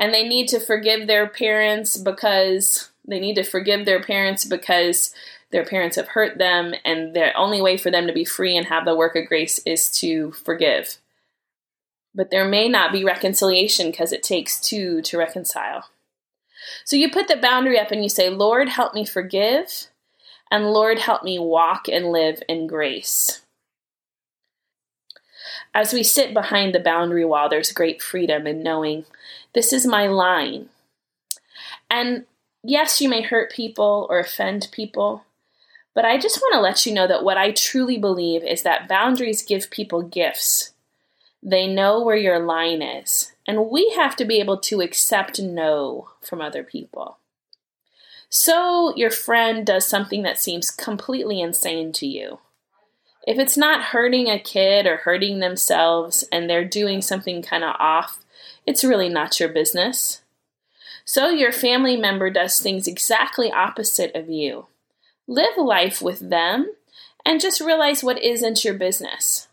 And 0.00 0.12
they 0.12 0.28
need 0.28 0.48
to 0.48 0.60
forgive 0.60 1.06
their 1.06 1.28
parents 1.28 1.96
because 1.96 2.90
they 3.08 3.18
need 3.18 3.34
to 3.36 3.42
forgive 3.42 3.84
their 3.84 4.02
parents 4.02 4.44
because 4.44 5.14
their 5.50 5.64
parents 5.64 5.96
have 5.96 6.08
hurt 6.08 6.38
them, 6.38 6.74
and 6.84 7.14
the 7.14 7.32
only 7.34 7.62
way 7.62 7.78
for 7.78 7.90
them 7.90 8.06
to 8.06 8.12
be 8.12 8.24
free 8.24 8.56
and 8.56 8.66
have 8.66 8.84
the 8.84 8.94
work 8.94 9.16
of 9.16 9.26
grace 9.26 9.58
is 9.60 9.90
to 10.00 10.32
forgive. 10.32 10.98
But 12.14 12.30
there 12.30 12.46
may 12.46 12.68
not 12.68 12.92
be 12.92 13.04
reconciliation 13.04 13.90
because 13.90 14.12
it 14.12 14.22
takes 14.22 14.60
two 14.60 15.00
to 15.02 15.16
reconcile. 15.16 15.88
So 16.84 16.96
you 16.96 17.10
put 17.10 17.28
the 17.28 17.36
boundary 17.36 17.78
up 17.78 17.90
and 17.90 18.02
you 18.02 18.10
say, 18.10 18.28
Lord, 18.28 18.68
help 18.68 18.92
me 18.92 19.06
forgive, 19.06 19.86
and 20.50 20.66
Lord, 20.66 20.98
help 20.98 21.22
me 21.22 21.38
walk 21.38 21.88
and 21.88 22.12
live 22.12 22.42
in 22.48 22.66
grace. 22.66 23.40
As 25.74 25.92
we 25.92 26.02
sit 26.02 26.34
behind 26.34 26.74
the 26.74 26.80
boundary 26.80 27.24
wall, 27.24 27.48
there's 27.48 27.72
great 27.72 28.02
freedom 28.02 28.46
in 28.46 28.62
knowing 28.62 29.04
this 29.54 29.72
is 29.72 29.86
my 29.86 30.06
line. 30.06 30.68
And 31.90 32.26
yes, 32.62 33.00
you 33.00 33.08
may 33.08 33.22
hurt 33.22 33.52
people 33.52 34.06
or 34.10 34.18
offend 34.18 34.68
people, 34.72 35.24
but 35.94 36.04
I 36.04 36.18
just 36.18 36.38
want 36.38 36.54
to 36.54 36.60
let 36.60 36.86
you 36.86 36.94
know 36.94 37.06
that 37.06 37.24
what 37.24 37.36
I 37.36 37.50
truly 37.50 37.98
believe 37.98 38.44
is 38.44 38.62
that 38.62 38.88
boundaries 38.88 39.42
give 39.42 39.70
people 39.70 40.02
gifts. 40.02 40.72
They 41.42 41.66
know 41.66 42.02
where 42.02 42.16
your 42.16 42.38
line 42.38 42.82
is, 42.82 43.32
and 43.46 43.70
we 43.70 43.90
have 43.96 44.16
to 44.16 44.24
be 44.24 44.40
able 44.40 44.58
to 44.58 44.80
accept 44.80 45.40
no 45.40 46.10
from 46.20 46.40
other 46.40 46.62
people. 46.62 47.18
So, 48.30 48.94
your 48.94 49.10
friend 49.10 49.64
does 49.64 49.88
something 49.88 50.22
that 50.22 50.38
seems 50.38 50.70
completely 50.70 51.40
insane 51.40 51.92
to 51.94 52.06
you. 52.06 52.40
If 53.26 53.38
it's 53.38 53.56
not 53.56 53.84
hurting 53.84 54.28
a 54.28 54.38
kid 54.38 54.86
or 54.86 54.98
hurting 54.98 55.38
themselves 55.38 56.24
and 56.30 56.48
they're 56.48 56.64
doing 56.64 57.02
something 57.02 57.42
kind 57.42 57.64
of 57.64 57.74
off, 57.78 58.24
it's 58.66 58.84
really 58.84 59.08
not 59.08 59.40
your 59.40 59.48
business. 59.48 60.22
So 61.08 61.30
your 61.30 61.52
family 61.52 61.96
member 61.96 62.28
does 62.28 62.60
things 62.60 62.86
exactly 62.86 63.50
opposite 63.50 64.14
of 64.14 64.28
you. 64.28 64.66
Live 65.26 65.56
life 65.56 66.02
with 66.02 66.28
them 66.28 66.74
and 67.24 67.40
just 67.40 67.62
realize 67.62 68.04
what 68.04 68.22
isn't 68.22 68.62
your 68.62 68.74
business. 68.74 69.48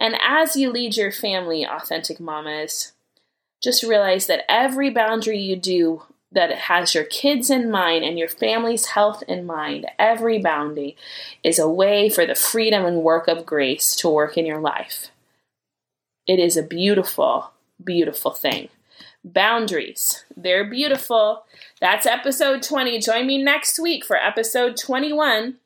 And 0.00 0.16
as 0.26 0.56
you 0.56 0.70
lead 0.70 0.96
your 0.96 1.12
family, 1.12 1.66
authentic 1.66 2.18
mamas, 2.18 2.92
just 3.62 3.82
realize 3.82 4.26
that 4.28 4.50
every 4.50 4.88
boundary 4.88 5.38
you 5.38 5.54
do 5.54 6.04
that 6.32 6.50
has 6.50 6.94
your 6.94 7.04
kids 7.04 7.50
in 7.50 7.70
mind 7.70 8.02
and 8.02 8.18
your 8.18 8.28
family's 8.28 8.86
health 8.86 9.22
in 9.28 9.44
mind, 9.44 9.84
every 9.98 10.38
boundary 10.38 10.96
is 11.44 11.58
a 11.58 11.68
way 11.68 12.08
for 12.08 12.24
the 12.24 12.34
freedom 12.34 12.86
and 12.86 13.02
work 13.02 13.28
of 13.28 13.44
grace 13.44 13.94
to 13.96 14.08
work 14.08 14.38
in 14.38 14.46
your 14.46 14.60
life. 14.60 15.08
It 16.26 16.38
is 16.38 16.56
a 16.56 16.62
beautiful, 16.62 17.50
beautiful 17.84 18.30
thing. 18.30 18.70
Boundaries. 19.24 20.24
They're 20.36 20.68
beautiful. 20.68 21.44
That's 21.80 22.06
episode 22.06 22.62
20. 22.62 22.98
Join 23.00 23.26
me 23.26 23.42
next 23.42 23.78
week 23.78 24.04
for 24.04 24.16
episode 24.16 24.76
21, 24.76 25.56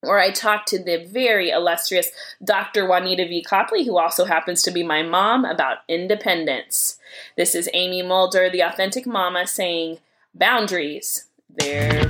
where 0.00 0.18
I 0.18 0.30
talk 0.30 0.66
to 0.66 0.82
the 0.82 1.04
very 1.04 1.50
illustrious 1.50 2.10
Dr. 2.42 2.86
Juanita 2.86 3.26
V. 3.26 3.42
Copley, 3.42 3.84
who 3.84 3.98
also 3.98 4.24
happens 4.24 4.62
to 4.62 4.70
be 4.70 4.82
my 4.82 5.02
mom, 5.02 5.44
about 5.44 5.78
independence. 5.88 6.98
This 7.36 7.54
is 7.54 7.70
Amy 7.72 8.02
Mulder, 8.02 8.50
the 8.50 8.62
authentic 8.62 9.06
mama, 9.06 9.46
saying, 9.46 9.98
Boundaries. 10.34 11.26
They're 11.48 12.04